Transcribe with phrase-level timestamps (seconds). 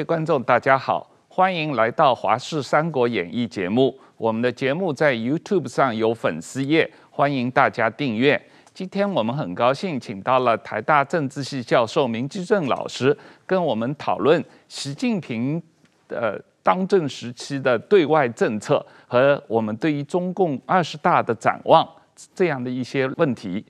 [0.00, 3.94] 位观众，大家好，欢迎来到《华视三国演义》节目。
[4.16, 8.40] 我们的节目在 YouTube 上有粉丝页，欢迎大家订阅。
[8.72, 15.62] 今天我们很高兴请到了台大政治系教授明基正老师，跟我们讨论习近平
[16.08, 21.86] 的当政时期的对外政策和我们对于中共二十大的展望
[22.34, 23.62] 这样的一些问题。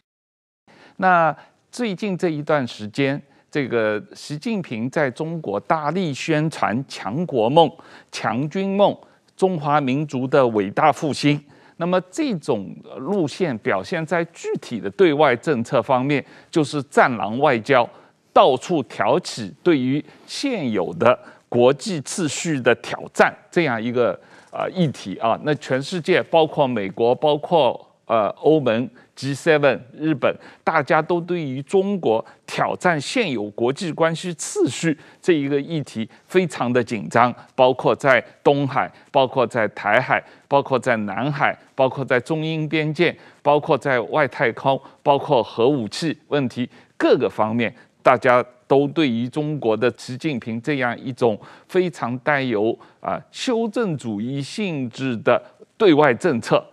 [0.98, 1.36] 那
[1.72, 7.68] 最近这一段时间，这个习近平在中国大力宣传强国梦、
[8.12, 8.96] 强军梦、
[9.36, 11.42] 中华民族的伟大复兴。
[11.78, 17.88] 那么这种路线表现在具体的对外政策方面，就是战狼外交，
[18.32, 24.12] 到处挑起对于现有的国际秩序的挑战这样一个
[24.52, 25.36] 啊议题啊。
[25.42, 28.88] 那全世界包括美国，包括呃欧盟。
[29.20, 30.34] G7、日本，
[30.64, 55.42] 大家都对于中国挑战现有国际关系秩序这一个议题非常的紧张，包括在东海，包括在台海，包括在南海，包括在中英边界，包括在外太空，包括核武器问题，各个方面，大家都对于中国的习近平这样一种非常带有啊修正主义性质的
[55.76, 56.64] 对外政策。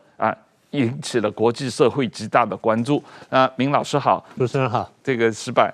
[0.71, 3.01] 引起了国际社会极大的关注。
[3.29, 5.73] 啊，明老师好，主持人好，这个矢板，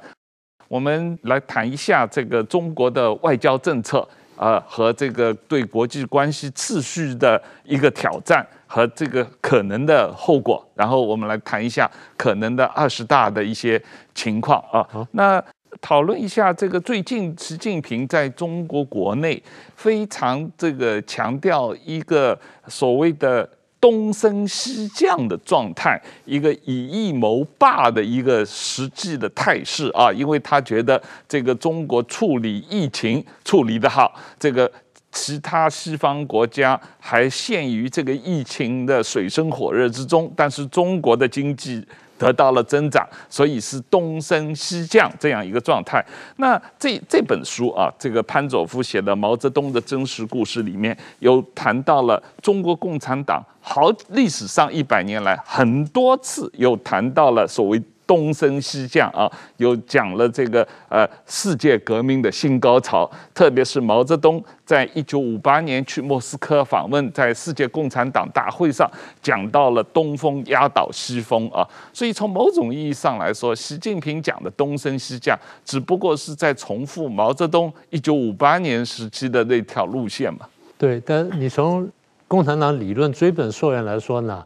[0.67, 10.63] 我们来谈一下这个中国的外交政策啊，和这个对国际关系秩序的一个挑战和这个可能的后果。
[10.75, 13.81] 然后我们来谈一下可能的二十大的一些
[14.13, 14.87] 情况啊。
[15.11, 15.43] 那
[15.81, 19.41] 讨论一下这个最近习近平在中国国内
[19.75, 23.49] 非常这个强调一个所谓的。
[23.83, 34.71] 东升西降的状态，一个以艺谋霸的一个实际的态势啊，因为他觉得这个中国处理疫情处理得好，这个
[35.11, 41.85] 其他西方国家还陷于这个疫情的水深火热之中，但是中国的经济。
[42.23, 46.03] 得到了增长，所以是东升西降这样一个状态。
[46.37, 57.81] 那这这本书啊，这个潘佐夫写的《毛泽东的真实故事》里面有谈到了中国共产党好历史上一百年来很多次有谈到了所谓。
[58.05, 68.89] 东升西降啊，有讲了这个呃世界革命的新高潮，特别是毛泽东在一九五八年去莫斯科访问，在世界共产党大会上
[69.21, 80.47] 讲到了东风压倒西风啊，所以从某种意义上来说，习近平讲的东升西降，只不过是在重复毛泽东一九五八年时期的那条路线嘛。
[80.77, 81.89] 对，但你从
[82.27, 84.43] 共产党理论追本溯源来说呢？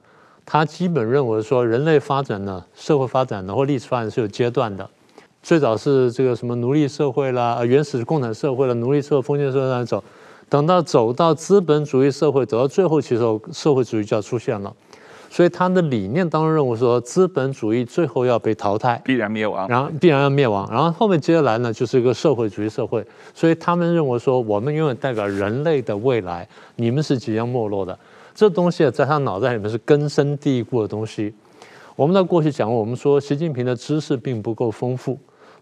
[0.49, 4.89] 他基本认为说，人类发展呢，社会发展呢，或历史发展是有阶段的。
[5.43, 10.01] 最早是这个什么奴隶社会啦，原始共产社会了，奴隶社会、封建社会来走，
[10.47, 14.73] 等到走到资本主义社会，走到最后，其实社会主义就要出现了。
[15.29, 23.05] 所以他的理念当中认为说，资本主义最后要被淘汰，必然灭亡，然后必然要灭亡，然后后面接下来呢，就是一个社会主义社会。
[23.35, 26.47] 所以他们认为说，我们永远代表人类的未来，
[26.77, 27.99] 你们是即将没落的。
[28.37, 31.33] 这东西在他脑袋里面是根深蒂固的东西。
[31.95, 35.17] 我们在过去讲过，我们说习近平的知识并不够丰富，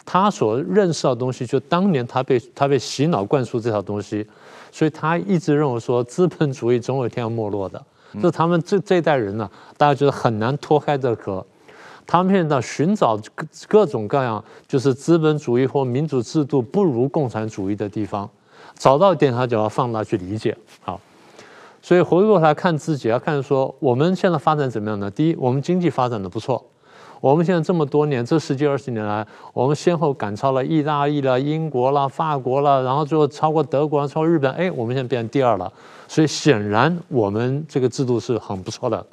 [0.05, 4.27] 他所认识到的东西，就当年他被他被洗脑灌输这套东西，
[4.73, 7.81] 所以他一直认为说资本主义总有一天要没落的。
[8.21, 11.45] 这他们这这一代人呢，大家觉得很难脱开这壳，
[12.05, 18.29] 他们现在寻找各各种各样就是资本主义或民主制度不如共产主义的地方，
[18.77, 20.57] 找到一点他就要放大去理解。
[20.81, 20.99] 好。
[21.85, 25.11] 所以回过头来看自己，要看说我们现在发展怎么样呢？
[25.11, 26.65] 第一，我们经济发展的不错。
[27.21, 29.23] 我们现在这么多年，这十几二十年来，
[29.53, 34.51] 我们先后赶超了意大利啦、英国啦、法国啦，然后最后超过德国、超过日本。
[34.53, 35.71] 哎，我们现在变成第二了。
[36.07, 39.05] 所以显然我们这个制度是很不错的。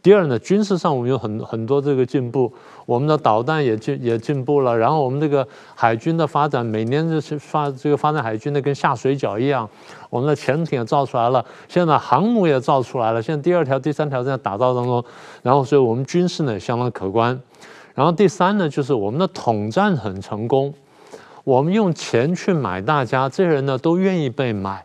[0.00, 2.52] 第二呢，军事上我们有很很多这个进步，
[2.86, 9.68] 我们的导弹也进也进步了，然后我们这个海军的发展，每年就是发这个发展海军的跟下水饺一样，
[10.10, 15.02] 我们的潜艇也造出来了，现在航母也造出来了，现在第二条、第三条正在打造当中，
[15.42, 17.40] 然后所以我们军事呢也相当可观，
[17.94, 20.72] 然后第三呢就是我们的统战很成功，
[21.44, 24.84] 我们用钱去买大家，这些人呢都愿意被买。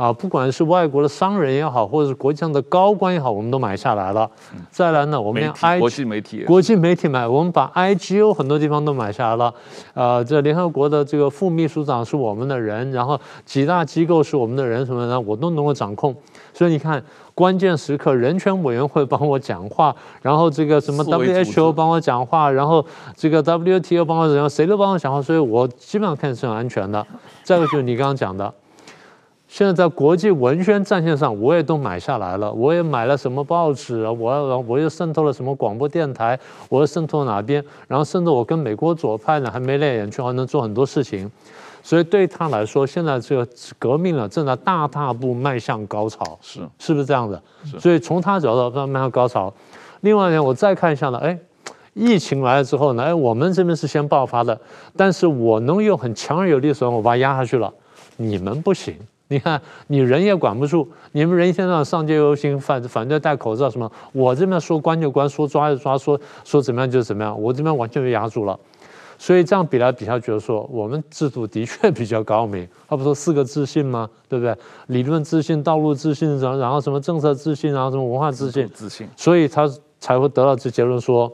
[0.00, 4.30] 啊，不管是外国的商人也好，或者是国际上的高官也好，我们都买下来了。
[4.70, 9.52] 再来呢，我们连 I 国际媒体，国际媒体买，我们把 IGO 很多地方都买下来了。
[9.92, 16.16] 呃，这联合国的这个副秘书长是我们的人，然后几大机构是我们的人，什么的我都能够掌控。
[16.54, 17.02] 所以你看，
[17.34, 22.82] 关键时刻人权委员会帮我讲话，然后这个什么 WHO 帮我讲话，然后
[23.14, 27.06] 这个 WTO 帮我讲话，谁都帮我讲话，所以我基本上看是很安全的。
[27.44, 28.50] 再一个就是你刚刚讲的。
[29.50, 32.52] 现在在国际文宣战线上，我也都买下来了。
[32.52, 34.12] 我也买了什么报纸啊？
[34.12, 36.38] 我我又渗透了什么广播电台？
[36.68, 37.62] 我又渗透哪边？
[37.88, 41.28] 然后甚至我跟美国左派呢还眉来眼去，还能做很多事情。
[41.82, 46.38] 所以对他来说，现在这个革命呢，正在大踏步迈向高潮。
[46.40, 47.42] 是是不是这样子？
[47.80, 49.52] 所以从他角度上迈向高潮。
[50.02, 51.36] 另外呢，我再看一下呢，哎，
[51.94, 54.56] 疫情来了之后呢，哎，我们这边是先爆发的，
[54.96, 57.72] 但是我能用很强而有力的手段，我把它压下去了，
[58.16, 58.94] 你们不行。
[59.32, 68.58] 你看，你人也管不住，你们人现在上街游行，反反对戴口罩什么，我这边说关就关，说抓就抓，说说怎么样就怎么样，我这边完全被压住了。
[69.18, 72.66] 所以这样比来比下，觉得说我们制度的确比较高明。
[72.88, 74.10] 他不说四个自信吗？
[74.28, 74.52] 对不对？
[74.88, 79.06] 理论自信、道路自信，然后然后什么政策自信，然后什么文化自信，自信。
[79.16, 81.32] 所以他才会得到这结论说，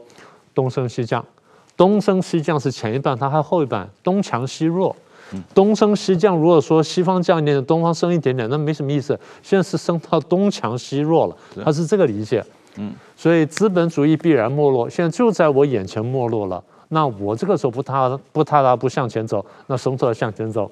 [0.53, 1.25] 东升西降，
[1.75, 4.95] 东升西降是前一半，他还后一半，东强西弱。
[5.53, 9.19] 东升西降，如果说西方降一点点，东方升一点点，那没什么意思。
[9.41, 12.43] 现在是升到东强西弱了，他是这个理解。
[12.77, 16.63] 嗯，所以资本主义必然没落，现在就在我眼前没落了。
[16.89, 20.71] 那我这个时候不踏不踏踏不向前走，那什么时候向前走？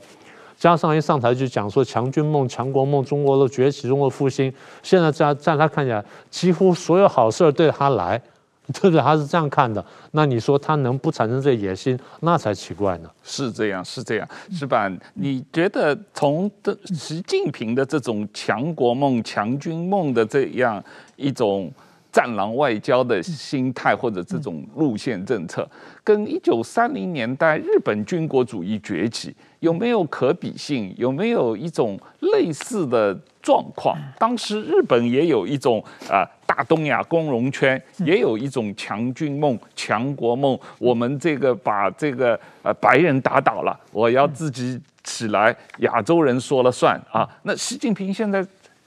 [0.58, 4.54] 加上一上台就讲说强军梦、强国梦、中国的崛起、中国复兴。
[4.82, 8.22] 现在在在他看起来，几乎所有好事对他来。
[8.74, 9.02] 对不对？
[9.02, 9.84] 他是这样看的。
[10.12, 13.10] 那你说他能不产生这野心，那才奇怪呢。
[13.24, 20.84] 是这样，是这样，石板，你觉得从的习近平的这种强国梦、强军梦的这样
[21.16, 21.72] 一种
[22.16, 25.70] 战狼外交的心态，或者这种路线政策，
[26.02, 30.94] 跟一九三零年代日本军国主义崛起有没有可比性？
[30.98, 33.20] 有没有一种类似的？
[33.46, 35.80] 状况，当时日本也有一种
[36.10, 40.58] 啊、呃，大东亚共荣圈，也有一种强军梦、强国梦。
[40.80, 47.30] 我们这个把这个呃白人打倒了，我要自己起来，亚洲人说了算啊。
[47.44, 48.44] 那习近平现在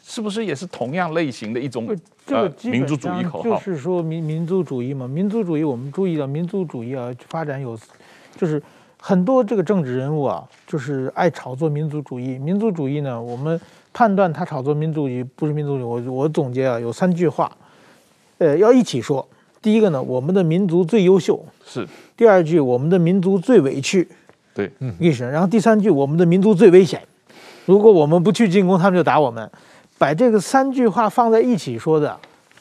[0.08, 1.94] 是不是也是同样类型的一种
[2.28, 3.58] 呃民族主义口号？
[3.58, 7.78] 就是说民民族主义嘛，民族主义我们注意到民族主义啊发展有，
[8.34, 8.62] 就是
[8.98, 12.38] 很多这个政治人物啊，就是爱炒作民族主义。
[12.38, 13.60] 民族主义呢，我们。
[13.90, 17.50] 判断他炒作民族主义不是民族主义，我我总结啊有三句话，
[18.36, 19.26] 呃，要一起说。
[19.60, 21.84] 第一个呢，我们的民族最优秀，是。
[22.16, 24.06] 第二句，我们的民族最委屈，
[24.54, 24.94] 对，嗯。
[25.00, 25.28] 历史。
[25.28, 27.02] 然后第三句，我们的民族最危险，
[27.64, 29.50] 如果我们不去进攻，他们就打我们。
[29.98, 32.16] 把这个三句话放在一起说的，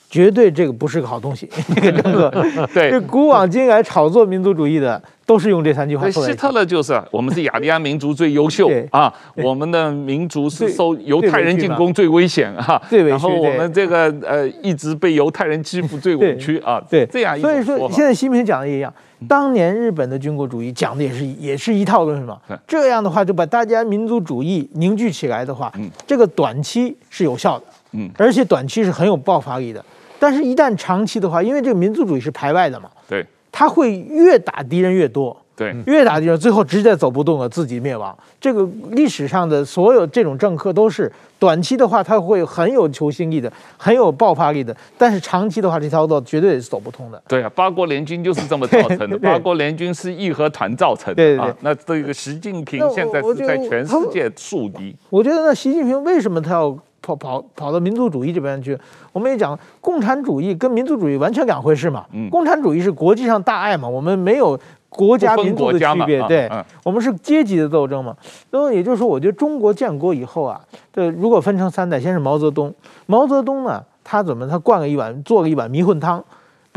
[0.10, 1.50] 绝对这个不是个好东西。
[1.75, 5.01] 这个政策，对，这古往今来炒作民族主义的。
[5.28, 6.10] 都是用这三句话。
[6.10, 18.94] 希特勒就是我们是雅利安民族最优秀啊，我们的民族是受犹太人进攻最危险啊，然后我们这个呃一直被犹太人欺负最委屈啊，对，这样一所以说现在习近平讲的也一样，
[19.28, 22.40] 当年日本的军国主义讲的也是也是一套论什么？
[22.68, 25.72] 这样的话就把大家民族主义凝聚起来的话，
[26.06, 29.84] 这个短期是有效的，嗯，而且短期是很有爆发力的，
[30.19, 33.25] 但是一旦长期的话，因为这个民族主义是排外的嘛，对。
[33.50, 38.15] 他会越打敌人越多，对，越打敌人，最后直接走不动了，自己灭亡。
[38.39, 47.19] 这个历史上的所有这种政客都是短期的话，他会很有求心力的，很有爆发力的，但是长期的话，这条道绝对是走不通的。
[47.27, 49.17] 对啊，八国联军就是这么造成的。
[49.17, 51.15] 八国联军是义和团造成的。
[51.15, 54.96] 对对对，啊，那这个习近平现在是在全世界树敌。
[55.10, 56.77] 我觉得那习近平为什么他要？
[57.00, 58.77] 跑跑跑到民族主义这边去，
[59.13, 62.03] 我们也讲共产主义跟民族主义完全两回事嘛。
[62.12, 64.60] 嗯，共产主义是国际上大爱嘛，我们没有
[64.98, 66.50] 国家民族的区别，对，
[66.84, 68.13] 我们是阶级的斗争嘛。
[68.50, 70.60] 那么也就是说，我觉得中国建国以后啊，
[70.92, 72.74] 这如果分成三代，先是毛泽东，
[73.06, 76.24] 毛泽东呢，他怎么他灌了一碗，做了一碗迷魂汤。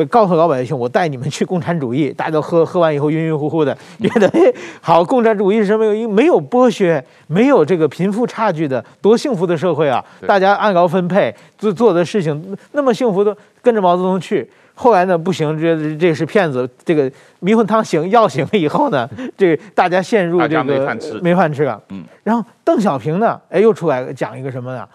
[0.08, 4.50] 告诉老百姓，我带你们去共产主义，大家都喝喝完以后晕晕乎乎的，觉得哎，
[4.80, 5.84] 好，共产主义是什么？
[5.84, 10.02] 因为没有剥削，没有这个贫富差距的，多幸福的社会啊！
[10.26, 14.50] 大家按劳分配做做的事情，那么幸福的，跟着毛泽东去。
[14.74, 17.10] 后来呢，不行，这这是骗子，这个
[17.40, 21.80] 迷魂汤醒药醒了以后呢， 这个大家陷入这个没饭吃，没饭吃啊。
[21.90, 22.04] 嗯。
[22.22, 24.86] 然后邓小平呢，哎，又出来讲一个什么呢？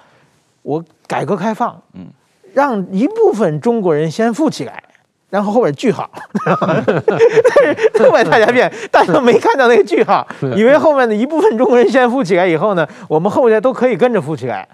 [0.63, 2.07] 我改革开放，嗯，
[2.53, 4.81] 让一部分中国人先富起来。
[5.27, 6.09] 然后后边句号，
[6.45, 6.55] 但
[7.97, 14.65] 是后面大家变，大家都没看到那个句号， 以为后面的一部分中国人先富起来以后呢，我们后面都可以跟着富起来。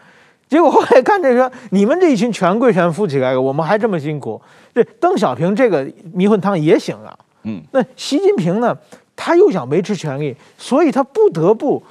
[0.52, 4.40] 结果后来看这个，你们这一群权贵全富起来了，我们还这么辛苦。
[4.76, 8.78] 这邓小平这个迷魂汤也醒了，嗯，那习近平呢，
[9.16, 11.82] 他又想维持权力，所以他不得不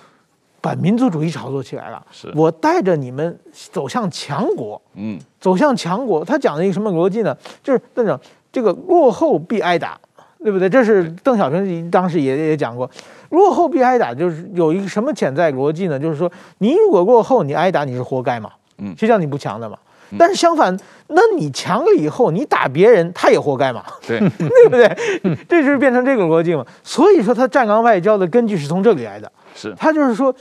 [0.60, 2.04] 把民族主义炒作起来了。
[2.12, 3.38] 是我带着你们
[3.72, 6.22] 走向强国，嗯，走向强国。
[6.22, 7.34] 他讲的一个什么逻辑呢？
[7.64, 8.20] 就是那种。
[8.52, 9.96] 这个落后必挨打，
[10.42, 10.68] 对不对？
[10.68, 12.90] 这是邓小平当时也也讲过，
[13.30, 15.98] 落后必挨打，就是有一个什么潜在逻辑呢？
[15.98, 19.76] 就是说，你如果落后，你挨打，你是活该嘛，嗯，谁叫你不强的嘛。
[20.18, 23.84] 但是相反，那你强了以后，你打别人，他也活该嘛？
[24.04, 25.36] 对， 对不对？
[25.48, 26.66] 这就是变成这个逻辑嘛。
[26.82, 29.30] 所以说，他站岗外交的根据是从这里来的。
[29.54, 30.34] 是，他就是说，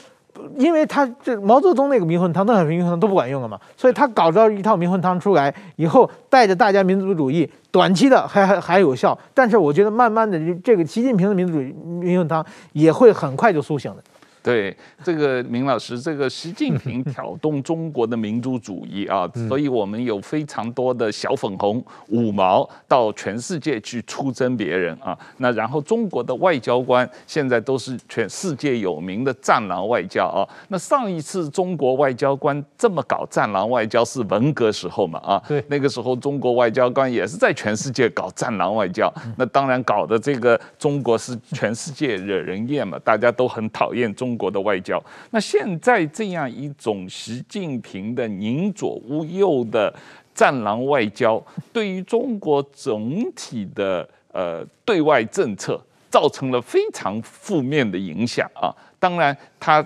[0.58, 14.04] 因为他这毛泽东那个迷魂汤、邓小平迷魂汤都不管用了嘛，所以他搞到一套迷魂汤出来以后，带着大家民族主义，短期的还还还有效，但是我觉得慢慢的，这个习近平的民族主义迷魂汤也会很快就苏醒的。
[14.42, 25.18] 对这个明老师，这个习近平挑动中国的民族主义啊，所以我们有非常多的小粉红五毛到全世界去出征别人啊。
[25.38, 30.48] 那然后中国的外交官现在都是全世界有名的战狼外交啊。
[30.70, 35.44] 那上一次中国外交官这么搞战狼外交是文革时候嘛啊？
[35.50, 39.14] 对，那个时候中国外交官也是在全世界搞战狼外交。
[39.36, 44.29] 那当然搞的这个中国是全世界惹人厌嘛，大家都很讨厌中。
[44.30, 49.92] 中国的外交，那现在这样一种习近平的宁左勿右的
[50.36, 51.44] 战狼外交，
[51.74, 55.82] 对于中国整体的呃对外政策
[56.12, 58.70] 造成了非常负面的影响啊。
[59.00, 59.84] 当然，他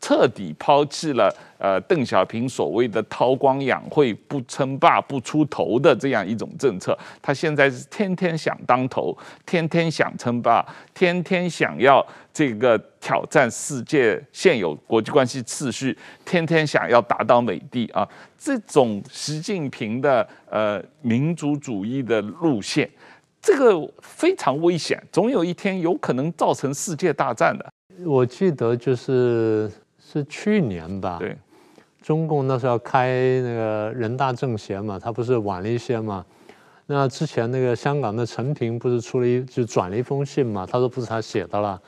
[0.00, 1.34] 彻底抛弃了。
[1.58, 9.12] 呃，邓小平所谓的韬光养晦、不称霸、不出头的这样一种政策，他现在是天天想当头，
[9.44, 10.64] 天天想称霸，
[10.94, 12.00] 天天想要
[12.32, 18.08] 这个挑战世界现有国际关系秩序，天天想要打倒美帝啊！
[18.38, 22.88] 这种习近平的呃民族主义的路线，
[23.42, 27.68] 这个非常危险，总有一天有可能造成世界大战的。
[28.06, 29.68] 我记得就是
[30.10, 31.36] 是去年吧，对。
[32.00, 36.24] 中共那时候要开那个人大政协嘛，他不是晚了一些嘛？
[36.86, 40.64] 那之前那个香港的陈平不是出了一就转了一封信嘛？
[40.64, 41.78] 他说不是他写的了，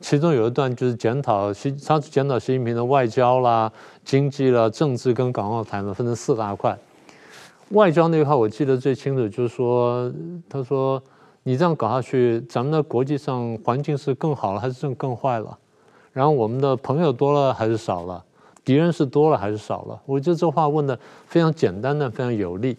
[0.00, 3.70] 其中有一段就是检讨习，他检讨习近平的外交啦、
[4.02, 6.76] 经济啦、政治跟港澳台嘛，分成四大块。
[7.70, 10.12] 外交那一块我记得最清楚，就是说
[10.48, 11.00] 他说
[11.44, 15.56] 你这样搞下去，咱们的国际上环境是更好了还是更更坏了？
[16.14, 18.24] 然后我们的朋友多了还是少了？
[18.64, 20.00] 敌人是多了还是少了？
[20.06, 22.74] 我觉得这话问的非常简单的，非常有力。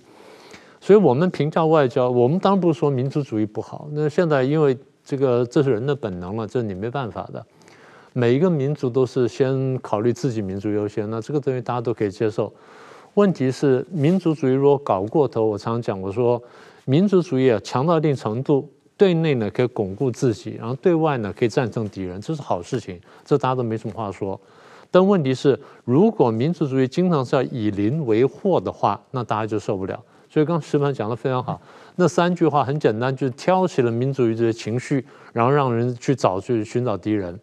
[0.81, 3.87] 所以，我们评价外交，我们当然不是说民族主义不好。
[3.91, 7.45] 那现在因为这个这是人的本能了，这你没办法的。
[8.13, 12.51] 每一个民族都是先考虑自己民族优先，那这个东西大家都可以接受。
[13.15, 16.41] 问题是民族主义如果搞过头，我常常讲，我说
[16.85, 24.39] 民族主义啊强到一定程度，对内呢可以巩固自己，然后对外呢可以战胜敌人，这是好事情，这大家都没什么话说。
[24.89, 30.01] 但问题是，如果民族主义经常是要以邻为祸的话，那大家就受不了。
[30.29, 31.61] 所以刚石板讲的非常好，
[31.95, 37.37] 那三句话很简单，就是挑起了民族主义的情绪，然后让人去找去寻找敌人。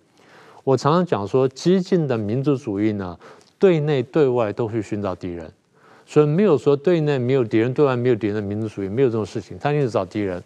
[0.64, 3.18] 我常常讲说，激进的民族主义呢，
[3.58, 5.50] 对内对外都去寻找敌人，
[6.06, 10.42] 所以没有说对内没有敌人，对外没有敌人的民族主义，没有这种事情，他一直找敌人。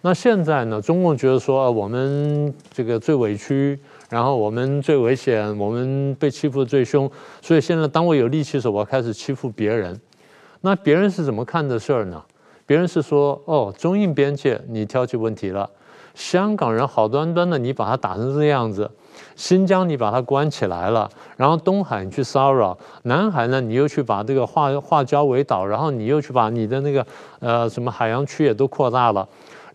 [0.00, 3.78] 那现在呢，中共觉得说，我们这个最委屈。
[4.10, 7.10] 然后我们最危险，我们被欺负的最凶，
[7.42, 10.00] 所以现在当我有力气的时候，我要开始欺负别人。
[10.62, 12.22] 那别人是怎么看的事儿呢？
[12.64, 15.68] 别人是说：哦，中印边界你挑起问题了，
[16.14, 18.90] 香港人好端端的你把他打成这样子，
[19.36, 27.06] 新疆你把他关起来了，然后东海你去骚扰，南海呢你又去把这个化化礁为岛，然后你又去把你的那个
[27.40, 29.28] 呃什么海洋区也都扩大了。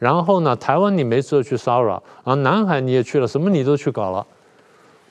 [0.03, 1.93] 然后呢，台湾你没事去骚扰，
[2.25, 4.27] 然后南海你也去了，什么你都去搞了，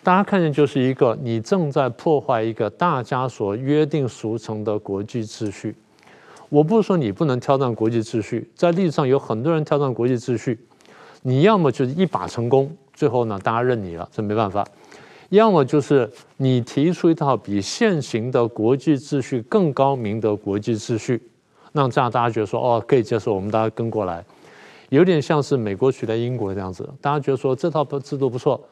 [0.02, 5.74] 大家看见就是一个你正在破坏一个大家所约定俗成的国际秩序。
[6.50, 10.58] 我不是说你不能挑战国际秩序，在历史上有很多人挑战国际秩序，
[11.22, 14.62] 你要么就是一把成功，最后呢大家认你了，这没办法；
[15.30, 21.22] 要么就是你提出一套比现行的国际秩序更高明的国际秩序，
[21.72, 24.22] 那这样大家觉得说哦可以接受，我们大家跟过来。
[24.92, 28.62] 有点像是美国取代英国这样子，大家觉得说这套制度不错。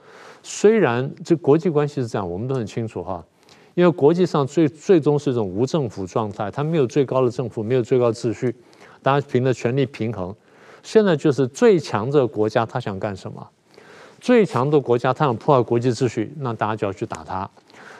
[0.42, 3.24] 虽然这国际关系是这样，我们都很清楚哈，
[3.74, 8.54] 因为国际上最最终是一种无政府状态，它没有最高的政府，没有最高秩序，
[9.02, 10.34] 大家凭着权力平衡。
[10.82, 13.48] 现在就是最强的国家他想干什么？
[14.20, 17.48] 最强的国家他想破坏国际秩序，那大家就要去打他。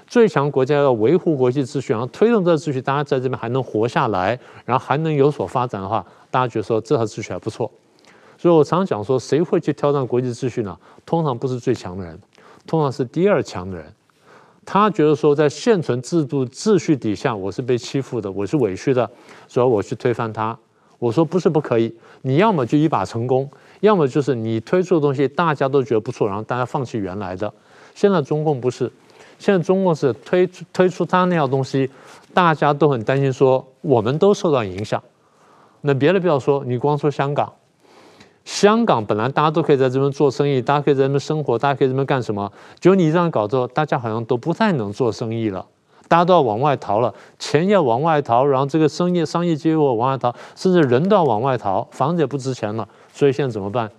[0.07, 7.71] 最强国家要维护国际秩序，然后推动这个秩序，大家在这边还能活下来，然后还能有所发展的话，大家觉得说这套秩序还不错。
[8.41, 10.75] 所以我常常讲说，谁会去挑战国际秩序呢？
[11.05, 12.19] 通常不是最强的人，
[12.67, 13.85] 通常是第二强的人。
[14.65, 19.11] 他觉得说，在现存制度秩序底下，我是被欺负的，我是委屈的，
[19.47, 20.59] 所以我去推翻他。
[20.99, 23.47] 我说不是不可以，你要么就一把成功，
[23.81, 27.53] 要么就是你推出的东西大家都觉得不错，然后大家放弃原来的。
[27.95, 28.91] 现在中共不是，
[29.39, 31.91] 现在中共是推推出他那样东西，
[32.33, 35.03] 大家都很担心说我们都受到影响。
[35.83, 37.53] 那别的不要说，你光说香港，
[38.45, 42.51] 香港本来大家都可以在这边做生意，大家可以在这边生活，大家可以在这边干什么？
[42.81, 45.65] 结果你这样搞之后，大家好像都不太能做生意了，
[46.09, 52.89] 大家都要往外逃了，钱要往外逃，然后这个生意商业机会往外逃，甚至人都要往外逃，房子也不值钱了。
[53.13, 53.91] 所以现在怎么办？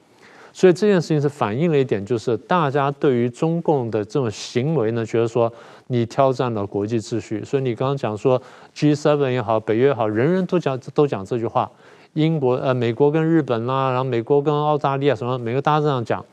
[0.53, 5.50] 所以这件事情是反映了一点，就是大家对于中共的这种行为呢，觉得说
[5.88, 7.41] 你挑战了国际秩序。
[7.45, 8.41] 所以你刚刚讲说。
[8.74, 11.69] G7 也好，北约也好，人人都讲都讲这句话。
[12.13, 16.25] 英国呃，美国跟日本啦，然后美国跟澳大利亚什么，每个大家这样讲，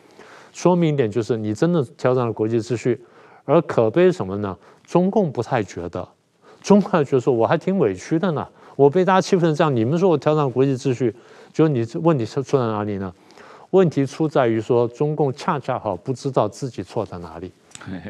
[0.53, 3.01] 说明一点就是你真的挑战了国际秩序。
[3.45, 4.57] 而可悲什么呢？
[4.85, 6.07] 中共不太觉得，
[6.61, 11.15] 中共还觉得说我还挺委屈的呢，我被大家欺负成这样，你们说我挑战了国际秩序，
[11.53, 13.13] 就你问题是出在哪里呢？
[13.71, 17.53] 问题出在于说中共恰恰好不知道自己错在哪里，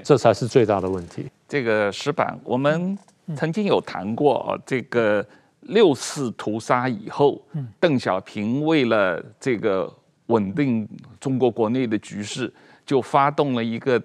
[0.02, 1.26] 这才是最大的问题。
[1.46, 2.98] 这个石板，我们。
[3.36, 5.22] 曾经有谈过这个
[5.68, 7.42] 六四屠杀以后，
[7.80, 9.90] 邓小平为了这个
[10.26, 10.86] 稳定
[11.18, 12.52] 中国国内的局势，
[12.84, 14.02] 就发动了一个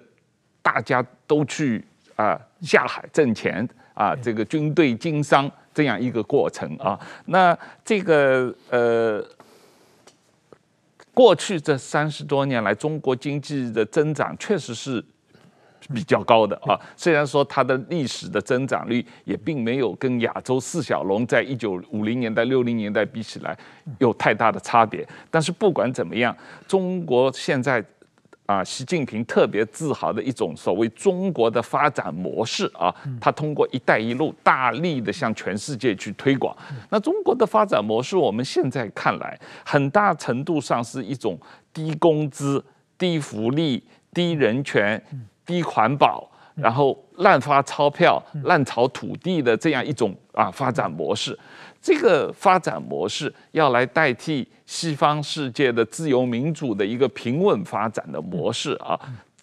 [0.62, 1.84] 大家都去
[2.16, 6.98] 啊下海挣钱啊，这个军队经商这样一个过程啊。
[7.26, 9.24] 那这个呃，
[11.12, 15.04] 过去这三十多年来，中国经济的增长确实是。
[15.92, 23.56] 比较高的啊，虽然说它的历史的增长率也并没有跟亚洲四小龙在一九五零年代、六零年代比起来
[23.98, 26.34] 有太大的差别，但是不管怎么样，
[26.66, 27.84] 中国现在
[28.46, 36.54] 啊，习近平特别自豪的一种所谓中国的发展模式啊，他通过“一带一路”大力的向全世界去推广。
[36.90, 41.38] 那中国的发展模式，我们现在看来，很大程度上是一种
[41.72, 42.62] 低工资、
[42.98, 45.02] 低福利、低人权。
[45.46, 51.38] 低环保，然后滥发钞票、滥炒土地的这样一种啊发展模式，
[51.82, 58.98] 这个发展模式要来代替西方世界的自由民主的一个平稳发展的模式啊，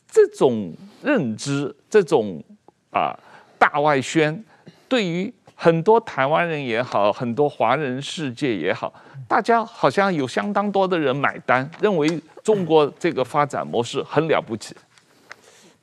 [0.09, 2.43] 这种认知，这种
[2.91, 3.17] 啊
[3.59, 4.43] 大外宣，
[4.87, 8.91] 对于很多台湾人也好，很多华人世界也好，
[9.27, 14.75] 大家好像有相当多的人买单，认为中国这个发展模式很了不起。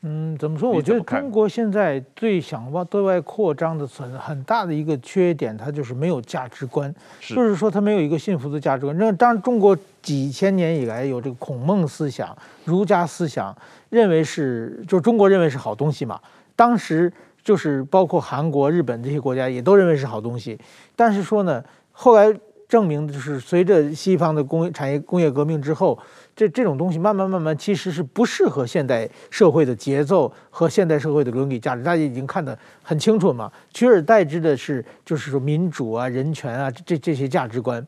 [0.02, 0.70] 嗯，怎么说？
[0.70, 8.96] 我觉得中国现在最想往对外扩张的很很大的一个缺点，它就是没有价值观，是就是说它没有一个幸福的价值观。
[8.96, 13.52] 那当然，中国几千年以来有这个孔孟思想、儒家思想，
[13.90, 16.20] 认为是就中国认为是好东西嘛。
[16.54, 20.56] 当时就是包括韩国、日本这些国家也都认为是好东西，
[20.94, 22.32] 但是说呢，后来
[22.68, 25.98] 证明的就是随着西方的工业产业工业革命之后。
[26.38, 33.51] 这这种东西慢慢慢慢其实是不适合现代社会的节奏和现代社会的伦理价值，大家已经看得很清楚了嘛。
[33.74, 37.85] 取而代之的是，就是说民主啊、人权啊这这些价值观。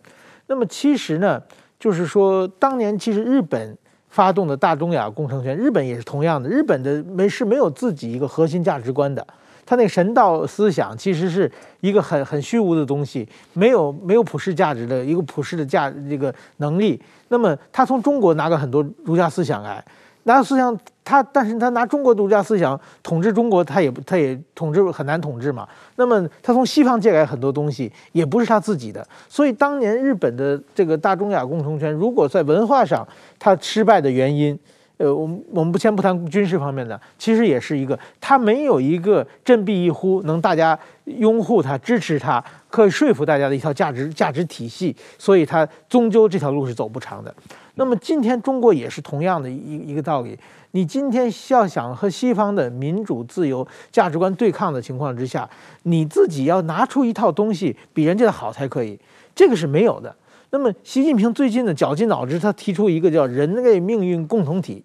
[0.49, 1.41] 那么其实呢，
[1.79, 9.25] 就是说当年其实日本发动的大东亚共成拳，日本也是同样的，日本的没是没有自己一个核心价值观的。
[9.71, 11.49] 他那个神道思想其实是
[11.81, 17.01] 一个很很虚无的东西，没有没有普世价值的一个普世的价这个能力。
[17.29, 19.81] 那么他从中国拿了很多儒家思想来，
[20.25, 25.69] 拿思想他，但是他拿中国儒家思想统治中国，他也他也统治很难统治嘛。
[25.95, 29.07] 那么他从西方借来很多东西，也不是他自己的。
[29.29, 33.07] 所以当年日本的这个大中亚共同圈，如果在文化上
[33.39, 34.59] 他失败的原因。
[35.01, 47.35] 呃，我们我们不先不谈军事方面的，其实也是一个，他没有一个振臂一呼能大家拥护他、支持他、可以说服大家的一套价值价值体系，所以他终究这条路是走不长的。
[47.77, 50.39] 那么今天中国也是同样的一一个道理，
[50.73, 55.49] 你今天要想和西方的民主自由价值观对抗的情况之下，
[55.85, 59.01] 你自己要拿出一套东西比人家的好才可以，
[59.35, 60.15] 这个是没有的。
[60.53, 64.83] 那么，习近平最近呢，绞尽脑汁，他提出一个叫“人类命运共同体”，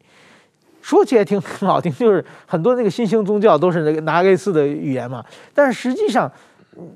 [0.79, 5.25] 说起来 挺好听，就是很多那个新兴宗教都是那个拿类似的语言嘛。
[5.55, 6.31] 但是实际上，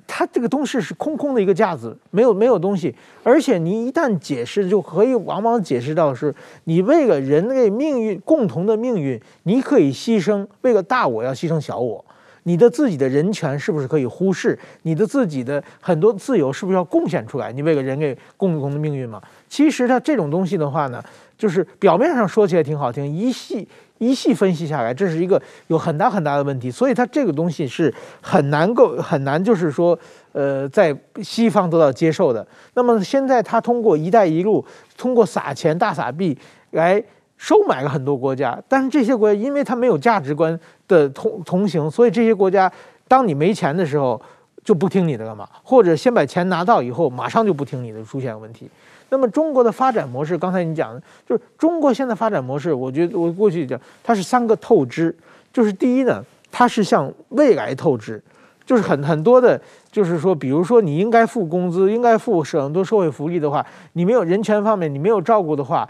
[0.05, 2.93] 它这个东西是空空的一个架子，没有没有东西。
[3.23, 6.33] 而且你一旦解释，就可以往往解释到是，
[6.65, 12.05] 你为了人类命运共同的命运，你可以牺牲，为了大我要牺牲小我。
[12.49, 14.57] 你的自己的人权是不是可以忽视？
[14.81, 17.51] 你的自己的很多自由是不是要贡献出来？
[17.51, 19.21] 你为了人类共同的命运嘛？
[19.47, 20.99] 其实它这种东西的话呢，
[21.37, 23.67] 就是表面上说起来挺好听，一细
[23.99, 29.97] 一细分析下来，这是一个有很大很大的问题，所以它这个东西是很难够很难，就是说，
[30.31, 32.43] 呃，在西方得到接受的。
[32.73, 34.65] 那么现在它通过“一带一路”，
[34.97, 36.35] 通过撒钱、大撒币
[36.71, 36.99] 来
[37.39, 42.69] 收买了很多国家，但是这些国家因为它没有价值观的同同行，所以这些国家
[43.07, 44.21] 当你没钱的时候
[44.61, 48.69] 就不听你的了嘛，或者先把钱拿到以后，马上就不听你的，出现问题。
[49.07, 55.15] 那么中国的发展模式，刚才你讲的，就是中国现在发展模式，我觉得我过去讲，它是三个透支，
[55.53, 56.21] 就是第一呢，
[56.51, 58.21] 它是向未来透支，
[58.65, 59.59] 就是很很多的，
[59.91, 65.89] 就是说，比如说你应该付工资，应该付很多社会福利的话，你没有人权方面你没有照顾的话，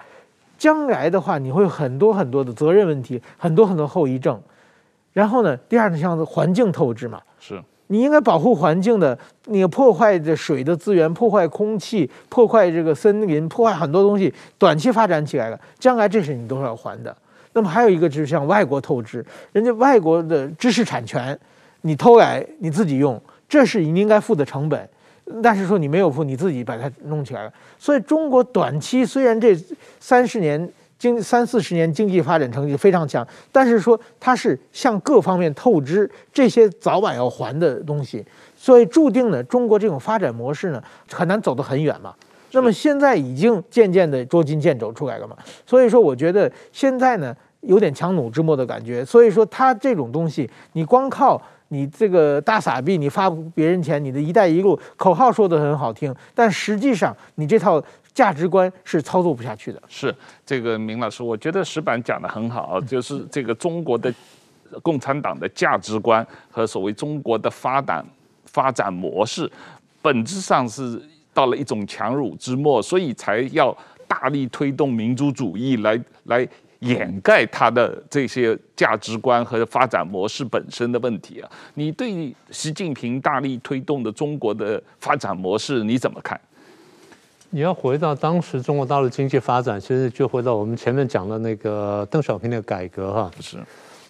[0.59, 4.39] 将来的话你会有很多很多的责任问题，很多很多后遗症。
[5.13, 7.59] 然后呢，第二呢，像环境透支嘛，是。
[7.87, 17.15] 你应该保护环境的，你破坏的水的资源，破坏空气，破坏这个森林，破坏很多东西，短期发展起来了，将来这是你都是要还的。
[17.53, 21.37] 那么还有一个就是像外国透支，人家外国的知识产权，
[21.81, 24.87] 你偷来你自己用，这是你应该付的成本，
[25.41, 27.53] 但是说你没有付，你自己把它弄起来了。
[27.77, 29.57] 所以中国短期虽然这
[29.99, 30.71] 三十年。
[30.99, 38.21] 经三四十年经济发展成绩非常强，但是说它是向各方面透支这些早晚要还的东西，
[38.53, 42.13] 所以注定呢，中国这种发展模式呢很难走得很远嘛。
[42.51, 49.05] 那么现在已经渐渐的捉襟见肘出来了嘛，所以说我觉得现在呢有点强弩之末的感觉。
[49.05, 57.83] 所以说它这种东西，你光靠你这个大傻逼，你发别人钱，你的一带一路口号说得很好听，但实际上你这套。
[58.11, 59.81] 价值观是操作不下去的。
[59.87, 60.13] 是
[60.45, 64.13] 这个明老师，我觉得石板讲得很好， 就是这个中国的
[64.81, 68.05] 共产党的价值观和所谓中国的发展
[68.45, 69.49] 发展模式，
[70.01, 71.01] 本质上是
[71.33, 73.73] 到了一种强弩之末，所以才要
[74.05, 76.45] 大力推动民族主义来来
[76.79, 81.49] 掩盖他的这些价值观和发展模式本身的问题啊。
[81.73, 86.39] 你对习近平大力推动的中国的发展模式你怎么看？
[87.51, 93.31] 你要回到当时中国大陆经济发展，其实就回到我们前面讲的那个邓小平的改革哈。
[93.41, 93.57] 是，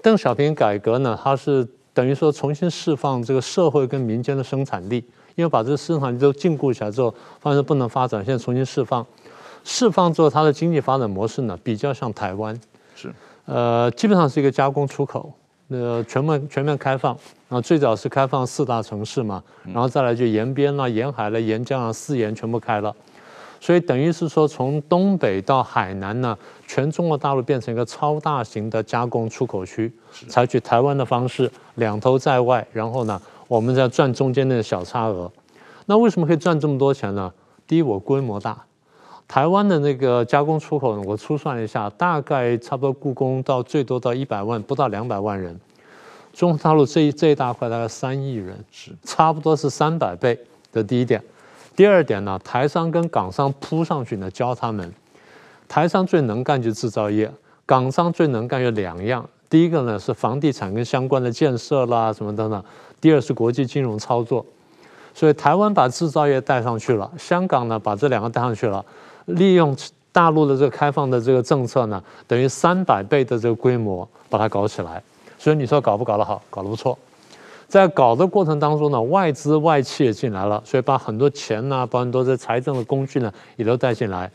[0.03, 5.01] 邓小平改革呢，它是等于说重新释放这个社会跟民间的生产力，
[5.35, 9.07] 因为把这个生产力都禁锢起来之后，发现不能发展，现在重新释放，
[9.63, 12.59] 释放之后它的经济发展模式呢，比较像台湾，
[12.95, 13.13] 是，
[13.45, 15.31] 呃，基本上是一个加工出口，
[15.67, 17.13] 呃，全面全面开放，
[17.47, 22.95] 然后最早是开放四大城市嘛，然后再来就沿边啦、沿海啦、沿江啊、四沿全部开了。
[23.61, 29.91] 所以等于是说，从东北到海南呢，全中国大陆变成一个超大型的加工出口区，
[30.29, 35.29] 采取台湾的方式，两头在外，然后呢，我们再赚中间那个小差额。
[35.87, 37.33] 那为什么可以赚这么多钱呢？
[37.67, 38.57] 第一，我规模大，
[39.29, 45.55] 台湾的那个加工出口呢，我粗算了一下，大概差不多雇工到最多到一百万，不到两百万人。
[46.33, 50.35] 中国大陆这一这一大块大概三亿人，是差不多是三百倍
[50.71, 51.23] 的第一点。
[51.75, 54.91] 第二点呢，台商跟港商扑上去呢，教他们。
[55.67, 57.31] 台商最能干就制造业，
[57.67, 59.23] 港商最能干有两样。
[59.47, 62.63] 第一个呢是房地产跟相关的建设啦，什么等等。
[62.99, 64.43] 第二是国际金融操作。
[65.13, 68.83] 所以台湾把制造业带上去了，香港呢把这两个带上去了，
[69.29, 69.75] 利用
[70.11, 75.01] 大陆的这个开放的这个政策呢，等于三百倍的这个规模把它搞起来。
[75.37, 76.41] 所以你说搞不搞得好？
[76.49, 76.97] 搞得不错。
[77.67, 84.29] 在搞的过程当中呢，外资外企也进来了，所以把很多钱呐、啊，把很多这财政的工具呢，也都带进来，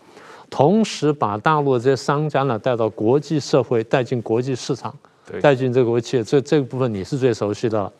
[0.48, 4.94] 同时把大陆的这些商家呢带到国际社会，带进国际市场，
[5.42, 7.92] 带进这个国际，这这个部分你是最熟悉的了。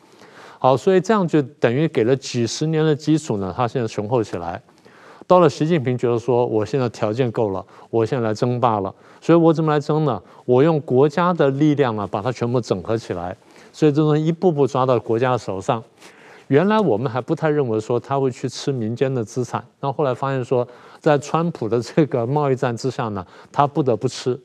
[0.57, 4.59] 好，所以这样就等于给了几十年的基础呢，它现在雄厚起来。
[5.27, 10.21] 到了习近平觉得说，我现在条件够了，我现在来争霸了，所以我怎么来争呢？
[10.45, 13.35] 我用国家的力量呢，把它全部整合起来。
[13.73, 15.83] 所以这种一步步抓到国家的手上，
[16.47, 20.65] 原来我们还不太认为说他会去吃民间的资产，但后来发现说，
[20.99, 24.39] 在川普的这个贸易战之下呢，他不得不吃，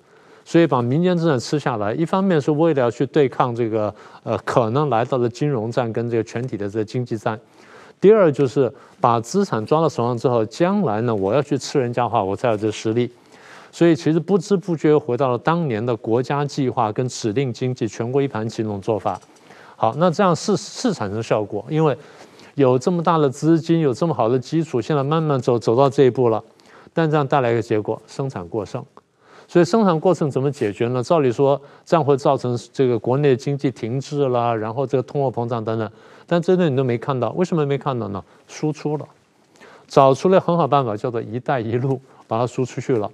[0.44, 7.38] 所以把民间资产吃下来，一方面是为了要去对抗这个呃可能来到的金融战跟这个全体的这个经济战，
[8.00, 13.10] 第二就是把资产抓到手上之后，将来呢我要去吃人家的话，我才有这实力。
[13.70, 19.20] 所以其实不知不觉回到了当年的国家计划跟指令经济、全国一盘棋那种做法。
[19.76, 21.96] 好，那这样是是产生效果，因为
[22.54, 26.42] 有这么大的资金，有这么好的基础，现在慢慢走走到这一步了。
[26.92, 28.84] 但这样带来一个结果，生产过剩。
[29.46, 31.02] 所以生产过剩怎么解决呢？
[31.02, 35.90] 照理说这样会造成这个国内经济停滞啦，然后这个通货膨胀等等。
[36.30, 38.22] 但这些你都没看到，为什么没看到呢？
[38.46, 39.04] 输出了，
[39.88, 43.10] 找出了很好办法，叫做“一带一路”，把它输出去了。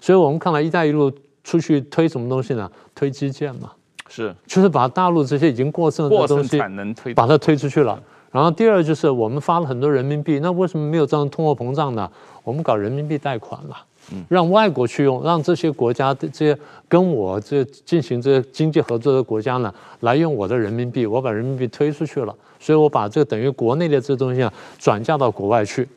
[0.00, 1.12] 所以我们看来，“一带一路”
[1.44, 2.68] 出去推什么东西呢？
[2.96, 3.70] 推基建嘛，
[4.08, 8.02] 是，就是把大陆这些已经过剩的东西，产能推，把它推出去了。
[8.32, 12.10] 然后第二就是我们发了很多人民币，那为什么没有造成通货膨胀呢？
[12.42, 13.76] 我们搞人民币贷款了，
[14.28, 16.58] 让外国去用，让这些国家的这些
[16.88, 25.88] 跟我这进行这些经济合作的国家呢，来用我的人民币，我把人民币推出去了，所以我把这个等于国内的这东西啊转嫁到国外去，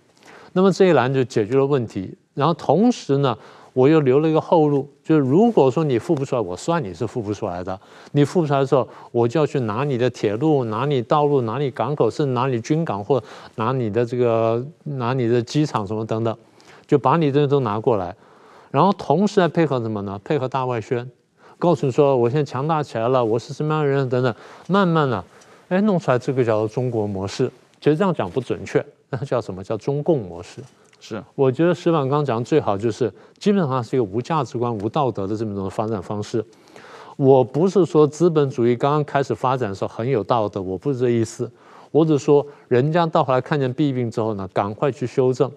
[0.53, 2.13] 那么这一栏就解决了问题。
[2.35, 3.37] 然后同时呢，
[3.73, 7.79] 我又留了一个后路，就是如果说你付不出来，我算你是付不出来的。
[8.11, 13.21] 你付不出来的时候，我就要去拿你的铁路、拿你道路、拿你港口，甚至拿你军港或
[13.55, 16.35] 拿你的这个、拿你的机场什么等等，
[16.85, 18.15] 就把你这些都拿过来。
[18.71, 20.19] 然后同时还配合什么呢？
[20.23, 21.09] 配合大外宣，
[21.59, 24.33] 告诉你说我现在强大起来了，我是什么样的人等等。
[24.67, 25.23] 慢慢的，
[25.69, 27.51] 哎，弄出来这个叫做中国模式。
[27.79, 30.61] 其实这样讲不准确，那 叫什么叫中共模式？
[30.99, 36.43] 是，我觉得石板刚讲最好就是，基本上是一个无价值观、无道德的这么一种发展方式。
[37.17, 41.51] 我不是说资本主义刚刚开始发展的时候很有道德，我不是这意思。
[41.91, 45.51] 我只说人家到后来看见弊病之后呢，赶快去修正。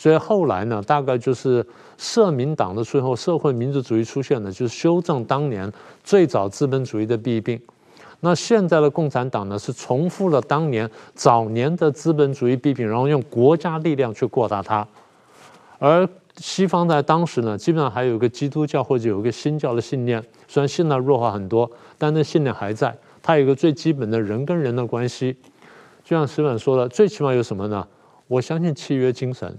[0.00, 1.62] 所以后来呢，大概就是
[1.98, 5.70] 社民党的最后，社会民主主义出现了，就是修正当年
[6.02, 7.60] 最早资本主义的弊病。
[8.20, 14.88] 那现在的共产党呢，是重复了当年早年的资本主义弊病，然后用国家力量去扩大它。
[15.78, 16.08] 而
[16.38, 22.96] 西方在当时呢，基本上还有一个基督教或者有一个新教的信念，虽然现在弱化很多，但那信念还在。
[23.22, 25.36] 它有一个最基本的人跟人的关系，
[26.02, 27.86] 就像石板说的，最起码有什么呢？
[28.28, 29.54] 我相信契约精神，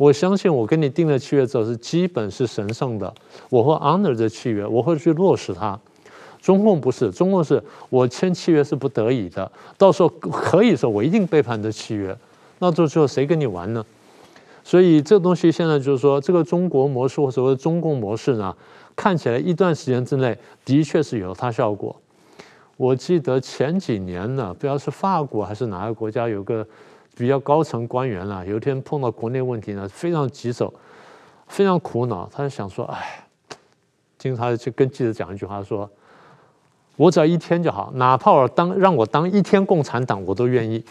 [0.00, 3.12] 我相信我跟你订了契约之后是基本是神圣的，
[3.50, 5.78] 我会 honor 这契约，我会去落实它。
[6.40, 12.16] 中共不是，中共是我签契约是不得已的，到时候可以说我一定背叛这契约，
[12.60, 13.84] 那这最后谁跟你玩呢？
[14.64, 18.56] 所以这东西现在就是说，这个中国模式或所谓中共模式呢，
[18.96, 20.34] 看起来一段时间之内
[20.64, 21.94] 的确是有它效果。
[22.78, 26.66] 我记得前几年呢，不知道是法国还是哪个国家，有个
[27.16, 30.72] 比较高层官员了，有一天碰到国内问题呢，非常棘手，
[31.46, 33.26] 非常苦恼，他就想说，哎，
[34.18, 35.88] 经常就跟记者讲一句话说。
[36.96, 40.84] 我只要一天就好，哪怕我当让我当一天共产党，我都愿意，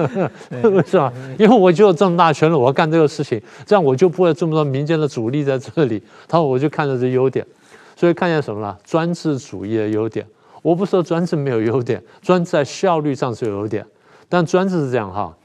[0.86, 1.12] 是吧？
[1.38, 6.02] 因为我就有这么大权了，我要干这个事情，这样我就不会这么多民间的阻力在这里。
[6.26, 7.46] 他说，我就看到这优点，
[7.94, 8.78] 所以看见什么了？
[8.84, 10.26] 专制主义的优点。
[10.62, 13.84] 我不说专制没有优点，专制在效率上是有优点，
[14.30, 15.36] 但专制是这样哈，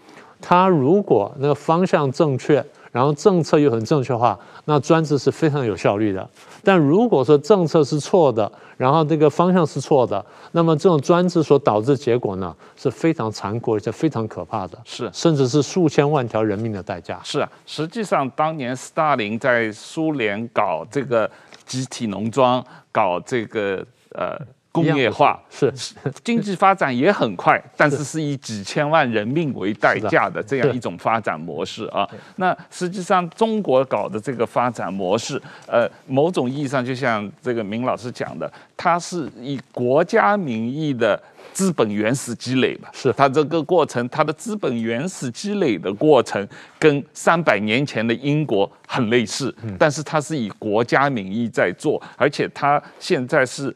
[0.41, 6.27] 他如果那个方向正确，然后政策又很正确的话，那专制是非常有效率的。
[6.63, 17.19] 但如果说政策是错的，然后这个方向是错的，那么这种专制所导致的结果呢，是非常残酷而且非常可怕的，是甚至是数千万条人命的代价。
[17.23, 21.29] 是啊，实际上当年斯大林在苏联搞这个
[21.65, 24.39] 集体农庄，搞这个呃。
[24.71, 25.73] 工业化是
[26.23, 32.07] 经济发展也很快，但是是以几千万人命为代价的这样一种发展模式啊。
[32.35, 41.19] 那实际上中国搞的这个发展模式，呃，某种意义上就像这个明老师讲的，它是以国家名义的
[41.51, 42.89] 资本原始积累嘛。
[42.93, 53.75] 是它这个过程，它的资本原始积累的过程跟三百年前的英国很类似，但是它是以国家名义在做，而且它现在是。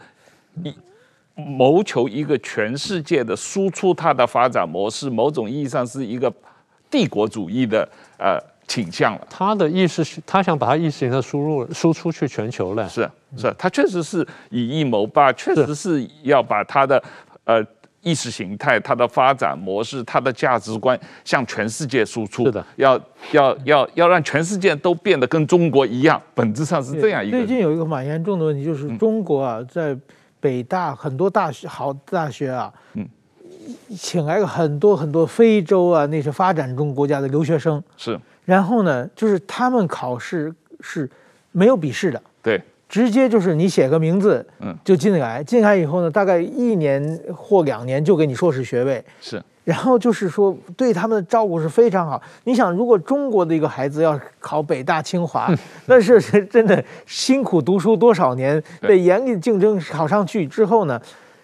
[0.64, 0.74] 以
[1.36, 6.32] 谋求一个全世界的输出，它的发展模式，某种意义上是一个
[6.92, 7.90] 帝国主义的
[8.20, 8.38] 呃
[8.68, 9.28] 倾向了。
[9.32, 12.88] 他的意识，他想把他意识形态输入输出去全球了。
[12.88, 17.04] 是是，他确实是以一谋霸，确实是要把他的
[17.46, 17.66] 呃
[18.02, 22.46] 意识形态、他的发展模式、他的价值观向全世界输出。
[22.46, 27.40] 是的，要要要要让全世界都变得跟中国一样，本质上是这样一个。
[27.40, 29.98] 最近有一个蛮严重的问题，就是中国啊在。
[30.44, 33.08] 北大很多大学好大学啊，嗯，
[33.96, 41.10] 请来了很多很多非洲啊那些发展中国家的留学生，是，然后呢，就是他们考试是
[41.54, 49.42] 没有笔试的，对，直接就是你写个名字，嗯，就进来，进来以后呢，大概一年或两年就给你硕士学位，是。
[49.64, 52.22] 然后就是说，对他们的照顾是非常好。
[52.44, 55.50] 你想，如果中国的一个孩子要考北大清华，
[55.86, 61.02] 那是真的辛苦读书多少年，被严厉竞争考上去之后呢，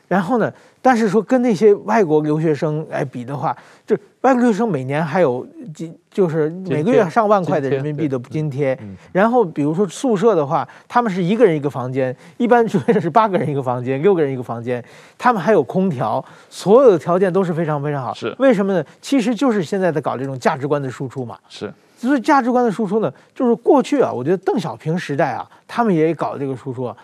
[0.07, 0.51] 然后呢？
[0.81, 8.77] 但是说跟那些外国留学生来比的话，就外国留学生每年还有几，就是每个月上万块的人民币的津贴。
[9.11, 14.83] 然后比如说宿舍的话，他们是一个人一个房间，一般学生是八个人一个房间，六个人一个房间，
[15.17, 18.13] 他们还有空调，所有的条件都是非常非常好。
[18.13, 18.83] 是为什么呢？
[19.01, 21.37] 其实就是现在在搞这种价值观的输出嘛。
[21.49, 21.71] 是。
[21.97, 26.95] 所以价值观的输出呢，就是过去啊，我觉得邓小平时代啊，他们也搞这个输出啊，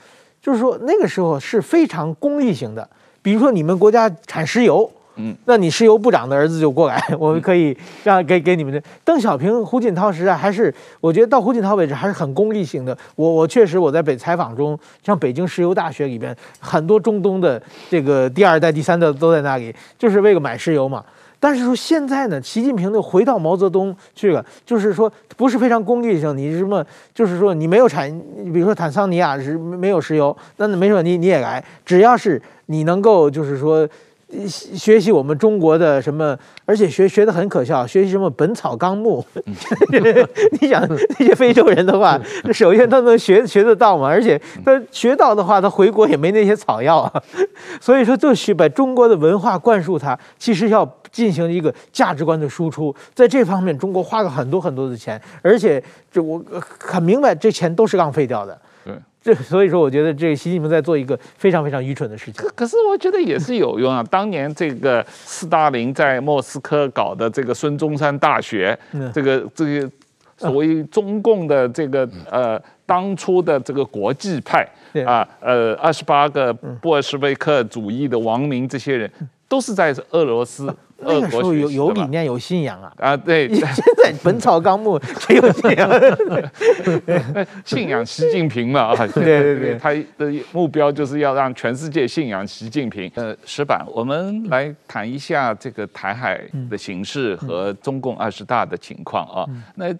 [0.42, 2.90] 就是说那个时候是非常功利型的，
[3.26, 4.88] 比如说你们国家产石油。
[5.18, 8.84] 嗯，那你石油部长的儿子就过来， 我们可以让给给你们的。
[9.06, 12.96] 邓小平、胡锦涛时代还是，我觉得到胡锦涛为止还是很功利性的。
[13.16, 17.60] 我我确实我在北采访中，像北京石油大学里边很多中东的
[17.90, 21.02] 这个第二代、第三代都在那里，就是为了买石油嘛。
[21.40, 28.10] 但是说现在呢，习近平就回到毛泽东去了，就是说不是非常功利性，你什么就是说你没有产，
[28.54, 33.88] 比如说坦桑尼亚是没有石油，那没准，你你也来，只要是你能够就是说。
[34.48, 39.24] 学习我们中国的什么，而且学学的很可笑，学习什么《本草纲目》。
[40.60, 42.20] 你想那些非洲人的话，
[42.52, 47.24] 首先他能学学得到吗，而且他学到的话，他回国也没那些草药啊。
[47.80, 52.94] 所以说，就需把中国的文化灌输他，其实要进行一个价值观的输出。
[53.14, 56.44] 在这方面，中国花了很多很多的钱，而且这我
[56.80, 58.60] 很明白，这钱都是浪费掉的。
[59.26, 62.36] 这 所以说，我觉得这个习近平在做一个非常非常愚蠢的事情。
[62.36, 64.06] 可可是，我觉得也是有用啊。
[64.12, 68.78] 当年这个斯大林在莫斯科搞的这个孙中山大学，
[69.12, 69.92] 这个这个
[70.38, 74.64] 所谓中共的这个呃当初的这个国际派
[75.04, 79.12] 啊，呃二十八个布尔什维克主义的亡灵，这些人
[79.48, 80.74] 都是在俄罗斯。
[80.98, 83.60] 那个时候有有理念有信仰啊啊对， 现
[84.02, 87.62] 在《本草纲目 》谁有信仰？
[87.66, 93.12] 信仰习近平嘛啊，对对对，他的目标就是要让全世界信仰习近平。
[93.16, 99.46] 呃，石板，我们来谈一下这个台海的形势和中共二十大的情况啊。
[99.76, 99.94] 那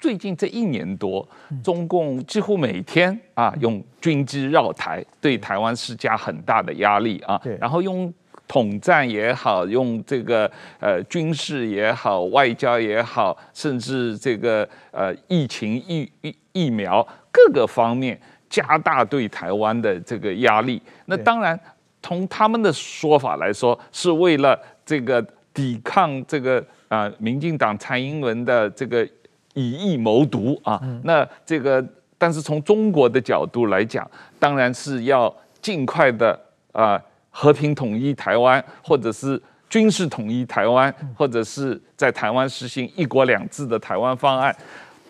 [0.00, 1.28] 最近这一年多，
[1.62, 8.10] 中共几乎每天啊用军机绕台，对台湾施加很大的压力啊，然后用。
[8.48, 20.80] 统战也好，用这个呃军事也好，外交也好，甚至这个呃疫情疫疫疫苗各个方面加大对台湾的这个压力。
[21.04, 21.60] 那当然，
[22.02, 26.58] 从他们的说法来说，是为了这个抵抗这个
[26.88, 29.06] 啊、呃、民进党蔡英文的这个
[29.52, 30.80] 以疫谋独啊。
[31.04, 36.32] 那这个，但是从中国的角度来讲，当然是要尽快的
[36.72, 36.92] 啊。
[36.94, 37.02] 呃
[37.40, 44.52] 和平统一台湾，或者是军事统一台湾，或者是在台湾实行一国两制的台湾方案，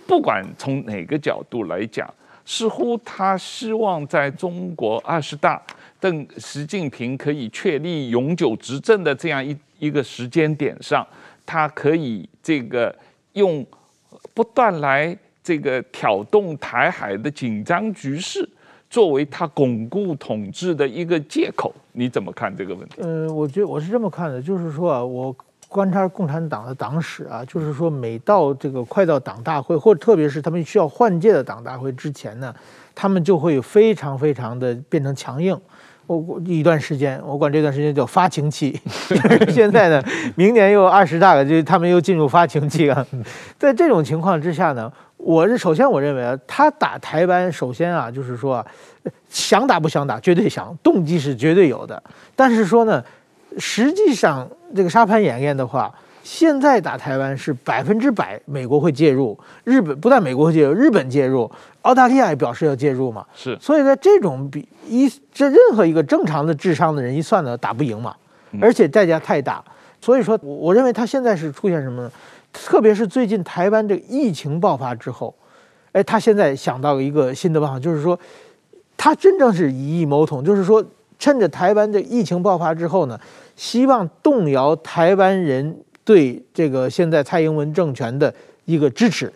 [0.07, 2.07] 不管从哪个角度来讲，
[2.45, 5.59] 似乎他希望在中国二十大，
[5.99, 11.07] 邓习近平可以确立永久执政的这样一一个时间点上，
[11.47, 12.95] 他可以这个
[13.33, 13.67] 用
[14.35, 18.47] 不断来这个挑动台海的紧张局势。
[18.91, 23.03] 作为他巩固统治的一个借口，你怎么看这个问题？
[23.03, 25.35] 呃，我觉得我是这么看的，就是说啊，我
[25.69, 32.55] 观察共产党的党史啊，就是说每到这个快到党大会，或者特别是他们需要换届的党大会之前呢，
[32.95, 35.59] 他们就会非常非常的变成强硬。
[36.17, 38.81] 我一段时间，我管这段时间叫发情期。
[39.49, 40.03] 现在呢，
[40.35, 43.07] 明年又二十大了，就他们又进入发情期了。
[43.59, 44.93] 在这种情况之下呢。
[45.19, 48.65] 我是首先我认为啊，他打台湾，首先啊，就是说，
[49.29, 52.01] 想打不想打，绝对想，动机是绝对有的。
[52.37, 53.05] 但是说呢，
[53.59, 55.93] 实际上这个沙盘演练的话，
[56.23, 61.51] 现在打台湾是百分之百美国会介入，日本不但美国会介入，日本介入，
[61.89, 63.25] 澳大利亚也表示要介入嘛。
[63.35, 63.57] 是。
[63.59, 68.15] 所以在这种比一这任何一个正常的智商的人一算呢，打不赢嘛，
[68.61, 69.65] 而且代价太大。
[70.01, 72.13] 所以说，我我认为他现在是出现什么呢？
[72.53, 75.35] 特别是最近台湾这个疫情爆发之后，
[75.93, 78.19] 哎，他现在想到了一个新的办法，就是说，
[78.97, 80.85] 他真正是以疫谋统，就是说，
[81.19, 83.19] 趁着台湾这疫情爆发之后呢，
[83.57, 88.33] 希望动摇台湾人对这个现在蔡英文政权的
[88.65, 89.33] 一个支持，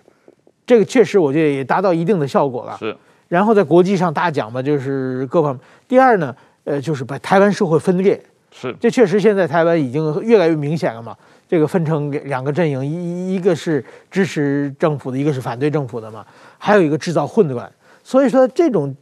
[0.72, 2.74] 这个确实我觉得也达到一定的效果了。
[2.78, 2.96] 是，
[3.28, 5.60] 然后在国际上大讲嘛，就是各方面。
[5.86, 8.18] 第二呢，呃，就是把台湾社会分裂。
[8.50, 11.14] 是，这确实现在台湾已经越来越明显了嘛。
[11.46, 16.24] 这个分成两个阵营，一一个是支持政府的，一个是反对政府的嘛，
[16.56, 17.70] 还有一个制造混乱。
[18.02, 18.96] 所以说这种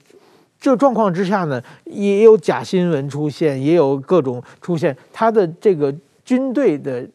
[0.58, 4.96] 这状况之下呢，也有假新闻出现，也有各种出现。
[5.12, 5.94] 他的这个
[6.24, 7.08] 军队的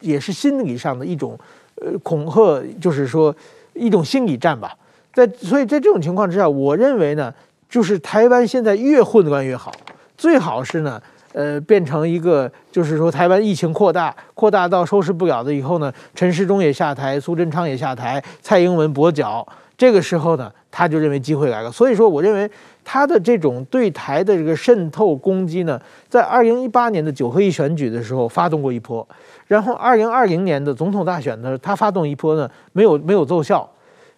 [0.00, 1.38] 也是心理上的一种
[1.76, 3.34] 呃恐吓，就是说
[3.74, 4.74] 一种心理战吧。
[5.12, 7.32] 在所以在这种情况之下，我认为呢，
[7.68, 9.72] 就是台湾现在越混乱越好，
[10.16, 11.00] 最好是呢。
[11.34, 21.72] 呃，变成一个，就是说，台湾疫情扩大，扩大到收拾不了的以后呢，陈时中也下台，苏贞昌也下台，蔡英文跛脚，这个时候呢，他就认为机会来了。
[21.72, 22.50] 所以说，我认为
[22.84, 29.06] 他的这种对台的这个渗透攻击呢，在二零一八年的九合一选举的时候发动过一波，
[29.46, 33.68] 然后二零二零年的总统大选呢，他发动一波呢，没有没有奏效，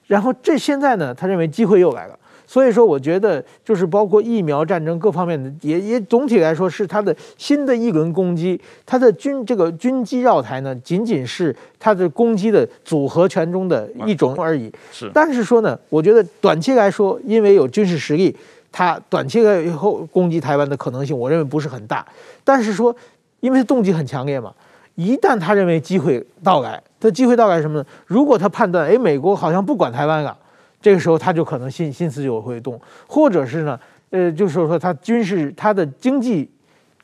[0.06, 2.18] 然后这现在呢，他认为机会又来了。
[2.46, 8.60] 所以说，我觉得就是包括疫苗战争各方面的，也也总体来说是他的新的一轮攻击。
[8.84, 14.70] 他的军这个军机绕台呢，仅仅是他的攻击的组合拳中的一种而已。
[14.92, 18.36] 是，但是说呢，我觉得短期来说，因为有军事实力，
[18.76, 22.04] 他短期以后攻击台湾的可能性，我认为不是很大。
[22.42, 22.92] 但是说，
[23.38, 24.52] 因为动机很强烈嘛，
[24.96, 27.86] 一旦他认为机会到来，他机会到来什么呢？
[28.04, 30.36] 如果他判断，哎，美国好像不管台湾了。
[30.82, 33.78] 这个时候他就可能心心思就会动，或者是呢，
[34.10, 36.50] 呃，就是说他军事他的经济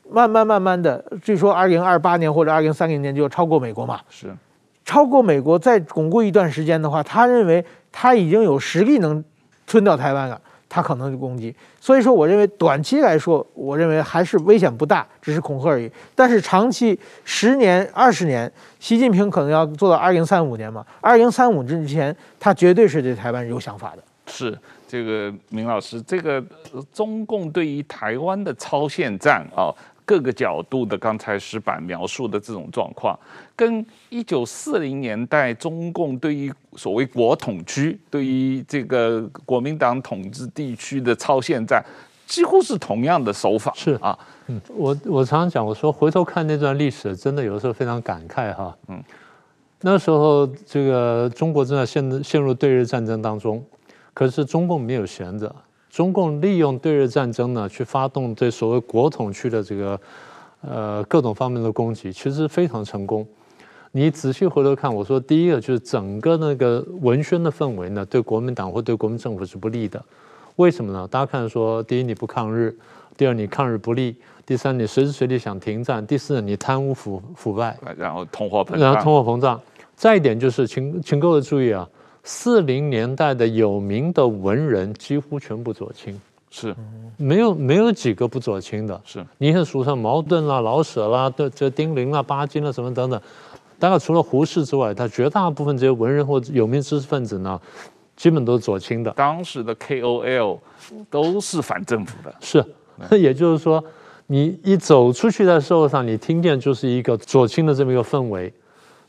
[0.09, 4.27] 慢慢慢慢的，据说二零二八年或者二零三零年就要超过美国嘛，是
[4.83, 7.63] 超过美国再巩固一段时间的话，他认为
[7.93, 9.23] 他已经有实力能
[9.65, 10.39] 吞掉台湾了。
[10.73, 15.91] 他可能就攻击，所以说我认为短期来说，我认为还是危险不大，只是恐吓而已。
[16.15, 18.49] 但是长期十年、二十年，
[18.79, 24.03] 习近平可能要做到二零三五年嘛，二零三五之前，他绝对是对台湾有想法的。
[24.27, 24.57] 是
[24.87, 26.41] 这个明老师，这个
[26.93, 29.75] 中共对于台湾的超限战啊。
[30.11, 33.17] 各个角度的刚才石板描述的这种状况，
[33.55, 41.81] 跟一九四零年代中共对于所谓国统区、对于这个国民党统治地区的超限战，
[42.27, 43.71] 几乎是同样的手法。
[43.73, 48.75] 是啊，嗯，我我常常讲，我说回头看那段历史，真的有时候非常感慨哈。
[48.89, 49.01] 嗯，
[49.79, 53.63] 那时候这个中国正在陷陷入对日战争当中，
[54.13, 55.55] 可是中共没有闲着。
[55.91, 59.99] 中共利用对日战争呢，去发动对所谓国统区的这个
[60.61, 63.27] 呃各种方面的攻击，其实非常成功。
[63.91, 70.01] 你仔细回头看，我说第一个就是整个那个文宣的氛围呢，对国民党或对国民政府是不利的。
[70.55, 71.05] 为什么呢？
[71.11, 72.73] 大家看说，第一你不抗日，
[73.17, 74.15] 第二你抗日不利，
[74.45, 79.59] 第三你随时随地想停战，第四你贪污腐腐败，然后通货膨胀，然后通货膨胀。
[79.93, 81.85] 再一点就是，请请各位注意啊。
[82.23, 86.19] 四零年代的有名的文人几乎全部左倾，
[86.49, 86.75] 是，
[87.17, 89.01] 没有没有几个不左倾的。
[89.03, 93.19] 是，你看书上茅盾啦、老舍啦、这这丁玲啦、巴金啦什么等等，
[93.79, 97.59] 大概除了胡适之外，他绝大部分这些文人或者有名知识分子呢，
[98.15, 99.09] 基本都是左倾的。
[99.11, 100.59] 当时的 KOL
[101.09, 102.35] 都是反政府的。
[102.39, 102.63] 是，
[103.09, 103.83] 那 也就是说，
[104.27, 108.53] 你一走出去在社会上，你听见就是一个左倾的这么一个氛围。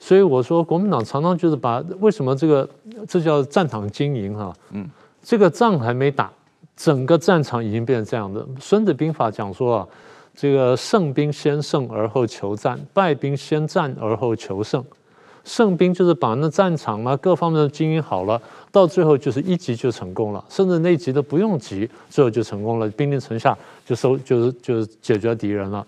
[0.05, 2.69] 所以我说，国民党常常就是把为什么这个
[3.07, 4.91] 这叫战场经营哈，嗯，
[5.23, 6.29] 这个仗还没打，
[6.77, 8.45] 整个战场已经变成这样的。
[8.59, 9.89] 孙子兵法讲说啊，
[10.35, 14.85] 这个胜兵先胜而后求战，败兵先战而后求胜。
[15.45, 18.43] 胜兵就是把那战场啊各方面都经营好了，
[18.73, 25.87] 到最后就是一级就成功了，甚至那一击都不用急，最后就成功了，兵临城下就收就是就是解决敌人了。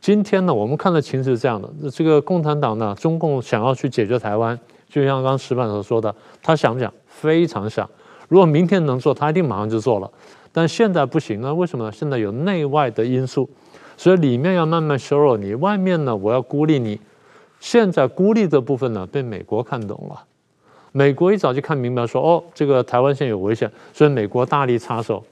[0.00, 6.92] 今天呢，我们看的情势是这样的：这个共产党呢，中共想要去解决台湾，就像刚刚石板所说的，他想不想？
[7.06, 7.88] 非常想。
[8.28, 10.10] 如果明天能做，他一定马上就做了。
[10.52, 11.92] 但现在不行，那为什么呢？
[11.92, 13.48] 现在有内外的因素，
[13.96, 17.00] 所以里面要慢慢削弱你，外面呢，我要孤立你。
[17.58, 20.24] 现在孤立的部分呢，被美国看懂了。
[20.92, 25.24] 美国一早就看明白说，哦，这个台湾现在有危险，所以美国大力插手。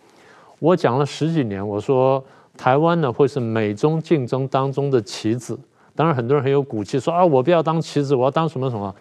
[0.58, 2.22] 我讲了十几年，我说。
[2.57, 5.59] 台湾呢，会是美中竞争当中的棋子。
[5.94, 8.94] 当然，很多人很有骨气，说啊，我不要当棋子，我要当什么什么。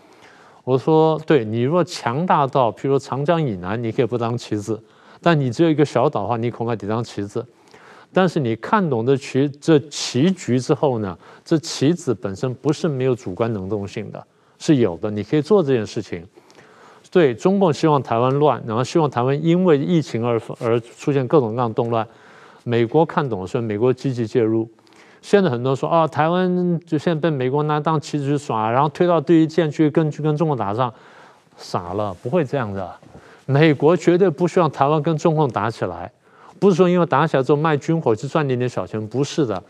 [0.63, 4.75] 我说，对，你若强大到，譬如长江以南，你可以不当棋子；
[5.21, 7.45] 但你只有一个小岛的话，你恐怕得当棋子。
[8.13, 14.25] 但是你看懂这棋这棋局之后呢，这棋子本身不是没有主观能动性的，
[14.57, 16.25] 是有的，你可以做这件事情。
[17.11, 22.07] 对，中共希望台湾乱，然后希望台湾因为疫情而而出现各种各样动乱。
[22.67, 24.67] 美国看懂了，所以美国积极介入。
[25.21, 30.91] 现在很多说啊，台湾就现在被美国拿当棋子去耍，然后推到对立线去跟去跟中国打仗，
[31.55, 32.91] 傻了，不会这样的。
[33.45, 36.11] 美国绝对不希望台湾跟中共打起来，
[36.59, 39.61] 不是说因为打起来之后卖军火去赚点点小钱，不是的。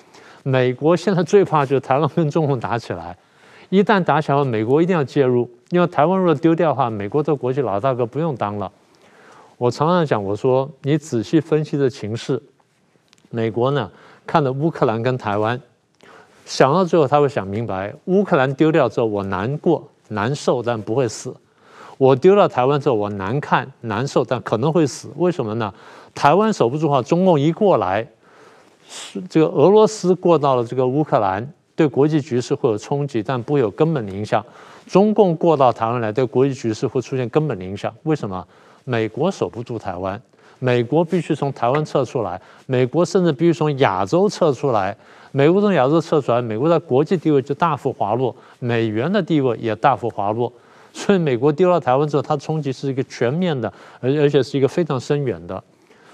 [0.43, 3.17] 美国现在最怕就是台湾跟中共打起来，
[3.69, 8.71] 一旦打起来，美国一定要介入，因为台湾如果丢掉的话，美国这国际老大哥不用当了。
[9.57, 12.41] 我常常讲，我说你仔细分析这情势。
[13.30, 13.89] 美国呢，
[14.26, 15.59] 看了乌克兰跟台湾，
[16.45, 21.32] 想到最后他会想明白：乌克兰丢掉之后，我难过难受，但不会死；
[21.97, 25.09] 我丢了台湾之后，我难看难受，但可能会死。
[25.17, 25.73] 为什么呢？
[26.13, 28.07] 台湾守不住的话，中共一过来，
[29.30, 31.45] 这个俄罗斯过到了这个乌克兰，
[31.76, 34.45] 对国际局势会有冲击，但不会有根本的影响。
[34.88, 37.93] 中共过到台湾来，对国际局势会出现根本的影响。
[38.03, 38.47] 为什么？
[38.88, 40.21] 美国守不住台湾，
[40.60, 44.95] 美国必须从台湾撤出来，美国甚至必须从亚洲撤出来。
[45.32, 50.51] 美国从亚洲撤出来，美国在国际地位就大幅滑落，美元的地位也大幅滑落。
[50.93, 55.62] 所以，美国丢到台湾之后，它冲击是一个全面的，而而且是一个非常深远的。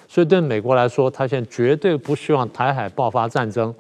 [0.08, 3.72] 所以，对美国来说，他现在绝对不希望台海爆发战争。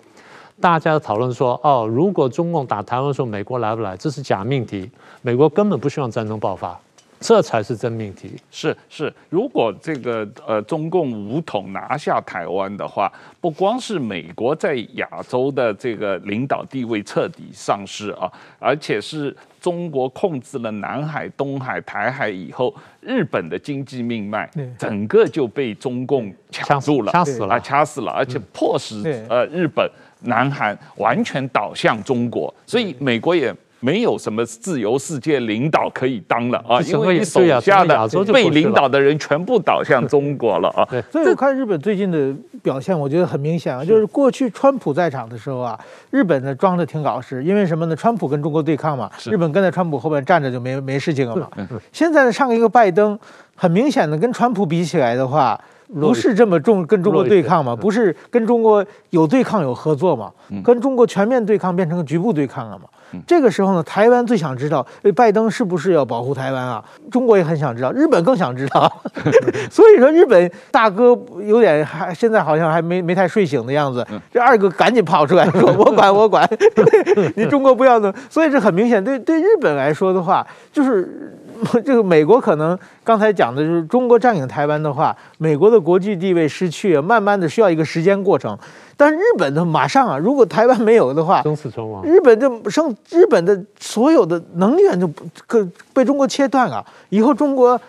[0.59, 3.97] 大家讨论说，哦，如果中共打台湾的时候，美国来不来？
[3.97, 4.87] 这是假命题。
[5.23, 6.79] 美国根本不希望战争爆发。
[7.21, 8.31] 这才是真命题。
[8.49, 24.49] 是是，如果这个呃中共武统拿下台湾的话，不光是美国在亚洲的这个领导地位彻底丧失啊，而且是中国控制了南海、东海、台海以后，日本的经济命脉
[24.79, 29.87] 整个就被中共掐住了，掐死了，掐死了，而且迫使呃日本、
[30.21, 33.55] 南韩完全倒向中国，所以美国也。
[33.81, 40.87] 没有什么自由世界领导可以当了啊，因为你手下的被领导的人全部倒向中国了啊。
[41.11, 45.77] 所以我看日本最近的表现，我觉得很明显啊，就是过去川普在场的时候啊，
[46.11, 47.95] 日本呢装的挺老实，因为什么呢？
[47.95, 51.49] 川普跟中国对抗嘛，日本跟在川普后边站着就没没事情了嘛。
[51.91, 53.19] 现在呢上一个拜登，
[53.55, 55.59] 很明显的跟川普比起来的话，
[55.99, 60.31] 不是这么重跟中国对抗嘛，不是跟中国有对抗有合作嘛，
[60.63, 62.85] 跟中国全面对抗变成局部对抗了嘛。
[63.27, 64.85] 这个时候呢，台湾最想知道，
[65.15, 66.83] 拜登是不是要保护台湾啊？
[67.09, 68.91] 中国也很想知道，日本更想知道。
[69.69, 74.05] 所以说，日本大哥有点还现在好像还没没太睡醒的样子。
[74.31, 76.47] 这二哥赶紧跑出来说：“我管，我管，
[77.35, 81.37] 你中国不要弄。”所以这很明显，对对日本来说的话，就是。
[81.85, 88.57] 这个美国可能刚才讲的就是中国占领台湾的话，美国的国际地位失去，慢慢的需要一个时间过程。
[89.01, 95.09] 但日本的马上啊，如果台湾没有的话，生死存亡，日本就生日本的所有的能源就
[95.47, 96.85] 可被中国切断啊。
[97.09, 97.81] 以后中国。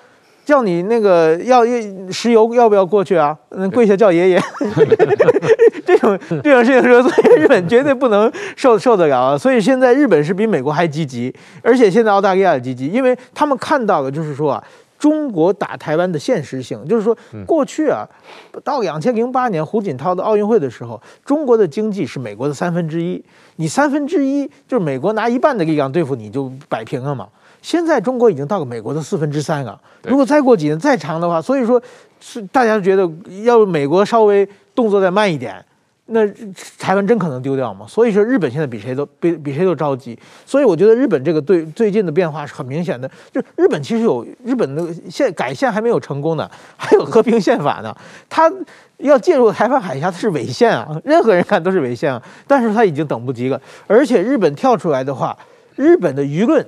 [0.44, 1.62] 叫你那个要
[2.10, 3.34] 石油要不要过去啊？
[3.50, 4.42] 嗯，跪下叫爷爷。
[5.86, 9.38] 这种这种事情说，所以日本绝对不能受受得了啊！
[9.38, 11.32] 所以现在日本是比美国还积极，
[11.62, 14.64] 而且现在澳大利亚也积极，因为他们看到的就是说啊，
[15.03, 18.07] 中国打台湾的现实性，就是说过去啊，
[18.62, 23.20] 到两千零八年胡锦涛的奥运会的时候，中国的经济是美国的三分之一，
[23.57, 27.26] 你三分之一就是美国拿一半的力量对付你就摆平了嘛。
[27.62, 31.82] 现在中国已经到了美国的四分之三了，如果再过几年再长的话，所以说
[32.20, 33.11] 是大家觉得
[33.42, 35.64] 要美国稍微动作再慢一点，
[36.12, 36.26] 那
[36.78, 37.86] 台湾真可能丢掉吗？
[37.88, 47.96] 所以说日本现在比谁都比比谁都着急，所以我觉得日本这个对最近的变化是很明显的，就日本其实有日本的宪改宪还没有成功呢，还有和平宪法呢，
[48.28, 48.52] 他
[48.98, 55.36] 要介入台湾海峡它是违宪啊，任何人看都是违宪啊，但是他已经等不及了，而且日本跳出来的话，
[55.76, 56.64] 日本的舆论。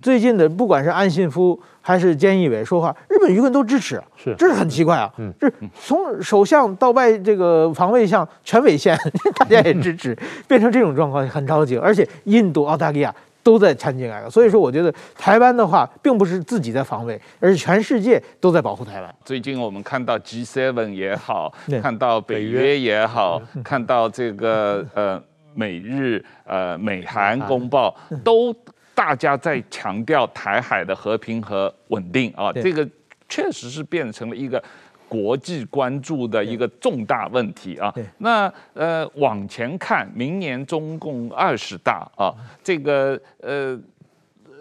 [0.00, 5.12] 最近的不管是岸信夫还是菅义伟说话，日本舆论都支持，是，这是很奇怪啊。
[5.18, 8.96] 嗯，这从首相到外这个防卫相全违宪，
[9.36, 10.16] 大家也支持，
[10.48, 11.76] 变成这种状况很着急。
[11.76, 19.14] 而且印度、澳大利亚都在掺进来了，所以说我觉得台湾的话，并不是自己在防卫，而是全世界都在保护台湾。
[19.24, 25.22] 最近我们看到 G7 也好，看到北约也好，看到这个呃
[25.54, 28.54] 美日呃美韩公报都。
[28.94, 32.88] 大家在强调台海的和平和稳定啊，这个
[33.28, 34.62] 确实是变成了一个
[35.08, 37.92] 国际关注的一个重大问题啊。
[38.18, 43.78] 那呃，往前看，明年中共二十大啊，这个呃，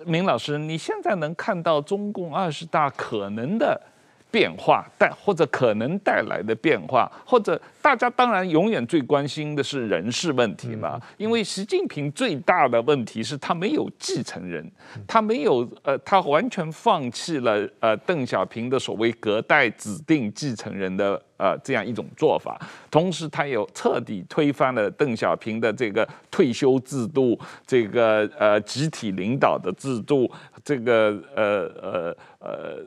[0.05, 3.79] 明老师，你现在能看到中共二十大可能的
[4.33, 14.67] 变化带或者可能带来的变化，或者大家当然永远最关心的是人事问题嘛，因为习近平最大的问题是他没有继承人，
[15.05, 22.59] 他没有呃，他完全放弃了呃邓小平的所谓隔代指定继承人的呃这样一种做法，
[22.89, 30.27] 同时他有彻底推翻了邓小平的这个退休制度，这个呃集体领导的制度，
[30.65, 32.83] 这个呃呃呃。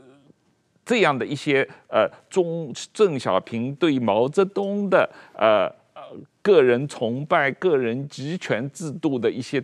[0.87, 6.03] 这样的一些呃，中邓小平对毛泽东的呃呃
[6.41, 9.61] 个人崇拜、个人集权制度的一些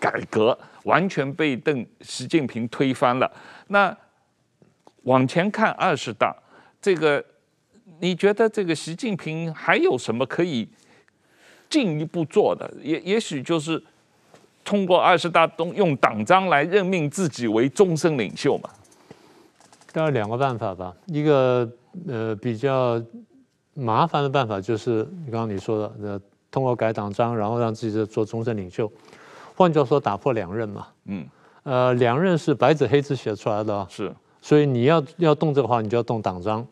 [0.00, 3.32] 改革，完全被邓习近平推翻了。
[3.68, 3.96] 那
[5.04, 6.36] 往前看二十大，
[6.82, 7.24] 这个
[8.00, 10.68] 你觉得这个习近平还有什么可以
[11.70, 12.68] 进一步做的？
[12.82, 13.80] 也也许就是
[14.64, 18.68] 通过二十大东用党章来任命自己为终身领袖嘛。
[19.94, 21.70] 大概两个办法吧，一个
[22.08, 23.00] 呃比较
[23.74, 26.20] 麻烦的办法就是你刚刚你说的，呃
[26.50, 28.90] 通过改党章，然后让自己做终身领袖。
[29.54, 30.88] 换句话说，打破两任嘛。
[31.04, 31.24] 嗯。
[31.62, 34.12] 呃，两任是白纸黑字写出来的，是。
[34.42, 36.66] 所以你要要动这个话，你就要动党章。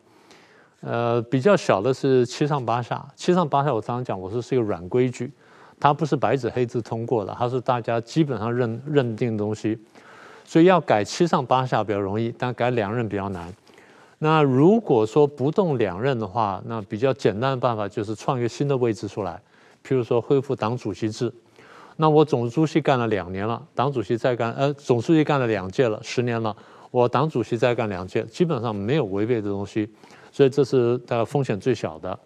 [0.81, 5.31] 呃，比较小的是七上八下，七上八下我常常讲，我说是一个软规矩，
[5.79, 9.79] 它不是白纸黑字通过的，它是大家基本上认认定的东西。
[10.53, 13.51] 所以要改七上八下比较容易，但改两任比较难。
[14.19, 19.41] 那如果说不动两任的话，那比较简单的办法就是创一个新的位置出来，
[19.83, 21.33] 譬如说恢复党主席制。
[21.95, 26.55] 那我总书记干了两年了，党主席再干，呃，总书记干了两届了，十年了，
[26.91, 29.89] 我党主席再干两届，基本上没有违背的东西，
[30.31, 32.19] 所以这是大概风险最小的。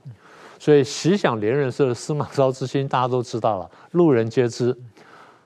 [0.59, 4.77] 所以习想连任是司马昭之心，大家都知道了，路人皆知。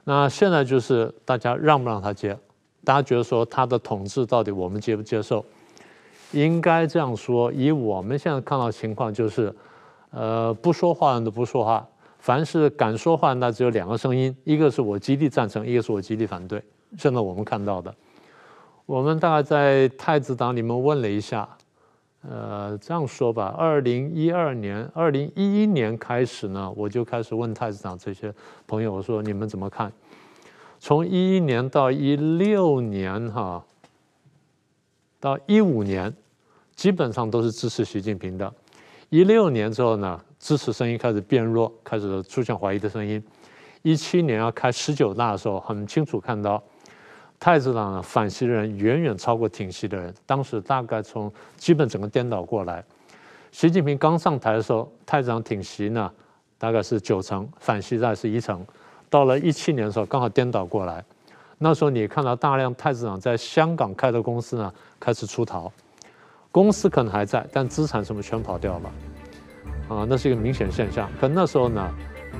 [0.03, 2.35] 那现在就是大家让不让他接？
[2.83, 5.45] 大家觉得说他的统治到底我们接不接受？
[6.31, 9.53] 应该这样说，以我们现在看到情况就是，
[10.11, 11.85] 呃，不说话的都不说话。
[12.19, 16.63] 凡是敢说话，那只有两个声音，一个是我极力赞成，一个是我极力反对。
[16.97, 17.93] 现在我们看到的，
[18.85, 21.49] 我们大概在太子党里面问了一下，
[22.29, 28.33] 呃，这样说吧，二零一二年、二零一一年开始呢，我就开始问太子党这些
[28.67, 29.91] 朋友，我说你们怎么看？
[30.83, 33.63] 从一一年到一六年，哈，
[35.19, 36.11] 到一五年，
[36.75, 38.51] 基本上都是支持习近平的。
[39.09, 40.19] 一六年之后呢？
[40.39, 43.23] 支持声音开始变弱，开始出现怀疑的声音。
[43.83, 46.61] 一七年要开十九大的时候，很清楚看到
[47.39, 50.11] 太子党的反习的人远远超过挺习的人。
[50.25, 52.83] 当时大概从基本整个颠倒过来。
[53.51, 56.11] 习近平刚上台的时候，太子党挺习呢，
[56.57, 58.65] 大概是九成，反习在是一成。
[59.11, 61.03] 到了一七年的时候，刚好颠倒过来。
[61.59, 65.71] 那时候你看到大量太子党在香港开的公司呢，开始出逃。
[66.49, 68.91] 公司可能还在，但资产什么全跑掉了。
[69.89, 71.09] 啊，那是一个明显现象。
[71.19, 71.93] 可那时候呢，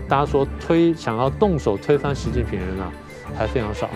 [0.08, 2.92] 大家说推想要动手推翻习近平人呢，
[3.38, 3.90] 还非常少。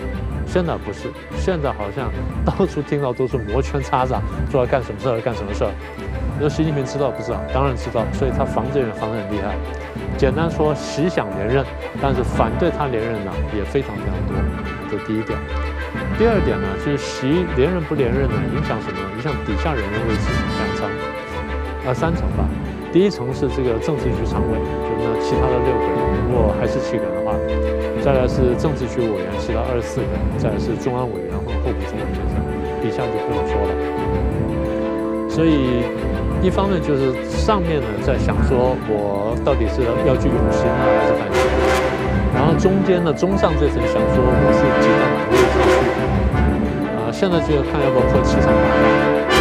[0.46, 2.10] 现在不是，现在好像
[2.44, 5.70] 到处听到都是摩拳擦掌，说要干什么事儿干什么事儿。
[6.34, 7.40] 你说习近平知道不知道？
[7.52, 9.56] 当然知道，所以他防这人防得很厉害。
[10.16, 11.64] 简单说，习想连任，
[12.00, 14.36] 但是反对他连任呢也非常非常多。
[14.90, 15.38] 这第一点。
[16.18, 18.98] 第二点呢，就是习连任不连任呢，影响什么？
[19.16, 20.88] 影响底下人的位置两层，
[21.88, 22.44] 啊三层吧。
[22.92, 25.96] 第一层是这个政治局常委，就是那其他的六个人，
[26.28, 27.32] 如果还是七个人的话，
[28.06, 33.74] 再来是政治局委员，其他二十四个人，再来是中央委员和候补中央委员，底下就不用说了。
[35.26, 35.82] 所以
[36.38, 41.42] 一方面就是上面呢在想说，我到底是要去永新呢，还是反习？
[42.30, 45.66] 然后中间呢中上这层想说，我是集到哪个位置去？
[46.94, 48.86] 啊、呃，现在就要看要不要破七上八下。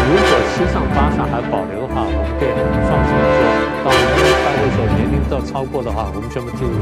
[0.09, 0.25] 如果
[0.57, 3.45] 七上八下还保留的话，我们可以很放心的说，
[3.85, 6.81] 到明年开会的时候年龄到超过的话，我们全部进入。